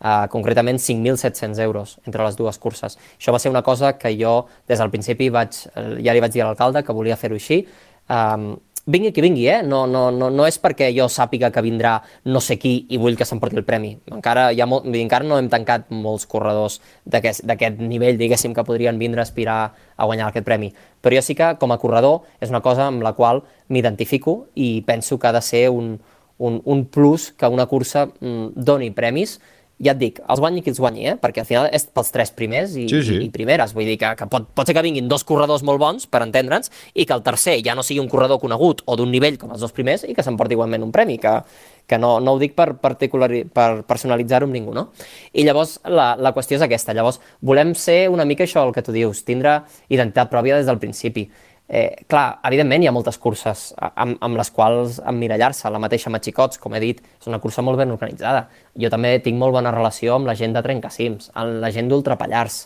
[0.00, 2.96] Uh, concretament 5.700 euros entre les dues curses.
[3.18, 6.32] Això va ser una cosa que jo des del principi vaig, eh, ja li vaig
[6.32, 7.66] dir a l'alcalde que volia fer-ho així.
[8.08, 8.54] Um,
[8.90, 9.60] vingui qui vingui, eh?
[9.62, 11.94] No, no, no, no és perquè jo sàpiga que vindrà
[12.26, 13.94] no sé qui i vull que s'emporti el premi.
[14.10, 18.66] Encara, hi ha molt, encara no hem tancat molts corredors d'aquest d'aquest nivell, diguéssim, que
[18.66, 19.60] podrien vindre a aspirar
[19.96, 20.72] a guanyar aquest premi.
[21.00, 24.82] Però jo sí que, com a corredor, és una cosa amb la qual m'identifico i
[24.86, 25.94] penso que ha de ser un,
[26.38, 29.38] un, un plus que una cursa mm, doni premis
[29.80, 31.16] ja et dic, els guanyi qui els guanyi, eh?
[31.16, 33.16] perquè al final és pels tres primers i, Sí, sí.
[33.24, 36.06] i, primeres, vull dir que, que pot, pot ser que vinguin dos corredors molt bons,
[36.06, 39.38] per entendre'ns, i que el tercer ja no sigui un corredor conegut o d'un nivell
[39.40, 41.32] com els dos primers i que s'emporti igualment un premi, que,
[41.88, 44.90] que no, no ho dic per, particulari- per personalitzar-ho amb ningú, no?
[45.32, 48.84] I llavors la, la qüestió és aquesta, llavors volem ser una mica això el que
[48.84, 51.30] tu dius, tindre identitat pròpia des del principi.
[51.70, 56.58] Eh, clar, evidentment hi ha moltes curses amb, amb les quals emmirallar-se, la mateixa Matxicots,
[56.58, 58.48] com he dit, és una cursa molt ben organitzada.
[58.74, 62.64] Jo també tinc molt bona relació amb la gent de Trencacims, amb la gent d'Ultrapallars,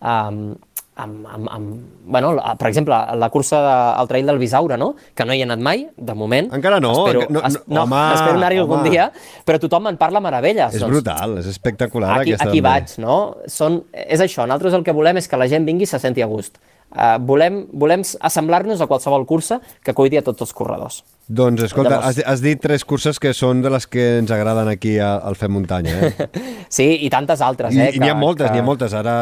[0.00, 0.54] amb,
[0.96, 1.74] amb, amb, amb,
[2.06, 3.58] bueno, per exemple, la cursa
[3.98, 4.94] del trail del Bisaure, no?
[5.14, 6.48] que no hi he anat mai, de moment.
[6.56, 9.10] Encara no, Espero, enca- no, es, no, no, home, espero anar-hi algun dia,
[9.44, 10.80] però tothom en parla meravelles.
[10.80, 12.70] És brutal, és espectacular aquí, aquesta aquí també.
[12.70, 13.18] vaig, no?
[13.52, 16.24] Són, és això, nosaltres el que volem és que la gent vingui i se senti
[16.24, 16.56] a gust.
[16.96, 21.02] Uh, volem, volem assemblar-nos a qualsevol cursa que cuidi a tots els corredors.
[21.28, 24.68] Doncs escolta, Llavors- has, has dit tres curses que són de les que ens agraden
[24.70, 26.28] aquí al Fem Muntanya, eh?
[26.76, 27.88] Sí, i tantes altres, eh?
[27.94, 28.94] i n'hi ha moltes, n'hi ha moltes.
[28.94, 29.14] Ara,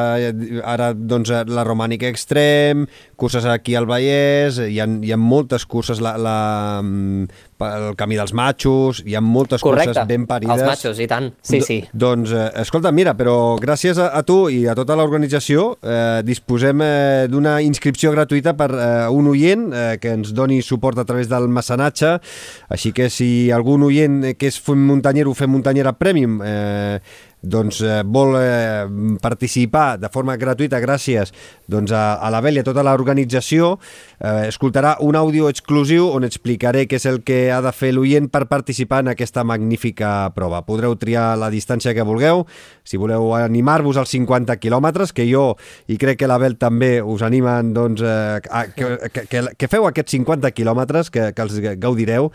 [0.68, 2.86] ara doncs, la Romànica Extrem,
[3.20, 6.36] curses aquí al Vallès, hi ha, hi ha moltes curses, la, la,
[6.82, 7.26] mm,
[7.64, 10.56] el Camí dels Matxos, hi ha moltes Correcte, curses ben parides.
[10.60, 11.78] els matxos, i tant, sí, Do- sí.
[11.92, 16.80] Doncs, eh, escolta, mira, però gràcies a, a tu i a tota l'organització eh, disposem
[16.84, 21.28] eh, d'una inscripció gratuïta per eh, un oient eh, que ens doni suport a través
[21.32, 21.48] del
[21.94, 22.20] mecenatge,
[22.68, 26.98] així que si algun oient que és fem muntanyero o fem muntanyera premium eh,
[27.44, 28.86] doncs, eh, vol eh,
[29.22, 31.32] participar de forma gratuïta gràcies
[31.70, 33.74] doncs, a, a l'Abel i a tota l'organització,
[34.18, 38.28] eh, escoltarà un àudio exclusiu on explicaré què és el que ha de fer l'oient
[38.32, 40.62] per participar en aquesta magnífica prova.
[40.66, 42.44] Podreu triar la distància que vulgueu,
[42.84, 45.54] si voleu animar-vos als 50 quilòmetres, que jo
[45.88, 50.16] i crec que l'Abel també us animen doncs, eh, a, que, que, que, feu aquests
[50.16, 52.30] 50 quilòmetres, que, que els gaudireu.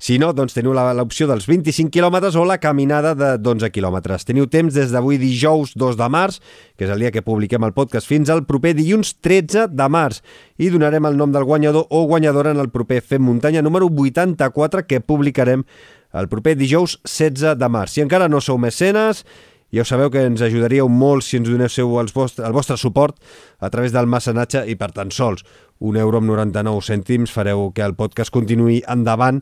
[0.00, 4.24] Si no, doncs teniu l'opció dels 25 quilòmetres o la caminada de 11 quilòmetres.
[4.28, 6.40] Teniu temps des d'avui dijous 2 de març,
[6.76, 10.20] que és el dia que publiquem el podcast, fins al proper dilluns 13 de març.
[10.58, 14.86] I donarem el nom del guanyador o guanyadora en el proper Fem Muntanya número 84
[14.86, 15.64] que publicarem
[16.12, 17.94] el proper dijous 16 de març.
[17.94, 19.24] Si encara no sou mecenes,
[19.70, 23.16] ja ho sabeu que ens ajudaríeu molt si ens donéssiu el vostre, el vostre suport
[23.60, 25.46] a través del mecenatge i per tan sols
[25.80, 29.40] un euro amb 99 cèntims fareu que el podcast continuï endavant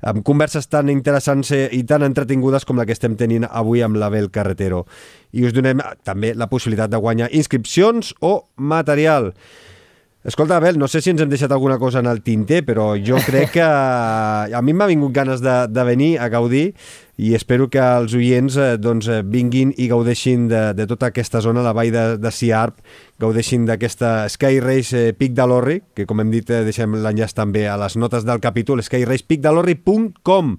[0.00, 3.98] amb converses tan interessants eh, i tan entretingudes com la que estem tenint avui amb
[4.00, 4.84] l'Abel Carretero.
[5.36, 9.32] I us donem eh, també la possibilitat de guanyar inscripcions o material.
[10.22, 13.16] Escolta, Abel, no sé si ens hem deixat alguna cosa en el tinter, però jo
[13.24, 16.74] crec que a mi m'ha vingut ganes de, de venir a gaudir
[17.16, 21.40] i espero que els oients eh, doncs, eh, vinguin i gaudeixin de, de tota aquesta
[21.40, 22.84] zona, la vall de, de Siarp,
[23.20, 27.32] gaudeixin d'aquesta Sky Race eh, Pic de l'Orri, que com hem dit eh, deixem l'enllaç
[27.36, 30.56] també a les notes del capítol, skyracepicdelorri.com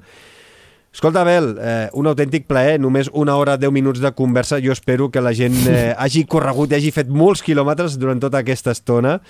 [0.91, 4.59] Escolta, Abel, eh, un autèntic plaer, només una hora, 10 minuts de conversa.
[4.59, 8.41] Jo espero que la gent eh, hagi corregut i hagi fet molts quilòmetres durant tota
[8.43, 9.21] aquesta estona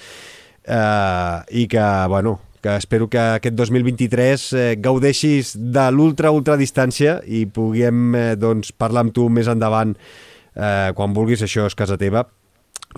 [0.66, 7.46] eh, i que, bueno, que espero que aquest 2023 eh, gaudeixis de l'ultra-ultra distància i
[7.46, 12.26] puguem eh, doncs, parlar amb tu més endavant eh, quan vulguis, això és casa teva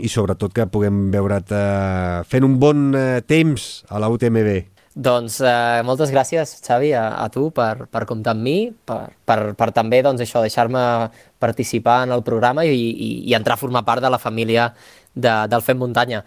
[0.02, 4.73] i sobretot que puguem veure't eh, fent un bon eh, temps a la UTMB.
[4.94, 9.38] Doncs eh, moltes gràcies, Xavi, a, a tu per, per comptar amb mi, per, per,
[9.58, 10.84] per també doncs, això deixar-me
[11.42, 14.68] participar en el programa i, i, i entrar a formar part de la família
[15.16, 16.22] de, del Fem Muntanya.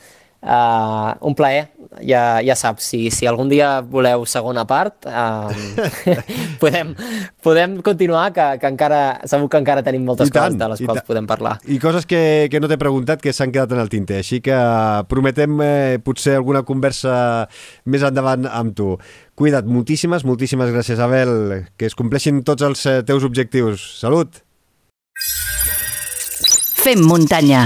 [0.44, 1.70] Uh, un plaer,
[2.04, 5.48] ja, ja saps, si, si algun dia voleu segona part, uh,
[6.62, 6.92] podem,
[7.42, 11.06] podem continuar, que, que encara, segur que encara tenim moltes tant, coses de les quals
[11.08, 11.56] podem parlar.
[11.64, 12.20] I coses que,
[12.52, 14.58] que no t'he preguntat que s'han quedat en el tinter, així que
[15.10, 17.16] prometem eh, potser alguna conversa
[17.88, 18.92] més endavant amb tu.
[19.36, 23.88] Cuida't, moltíssimes, moltíssimes gràcies, Abel, que es compleixin tots els eh, teus objectius.
[24.04, 24.44] Salut!
[26.86, 27.64] Fem muntanya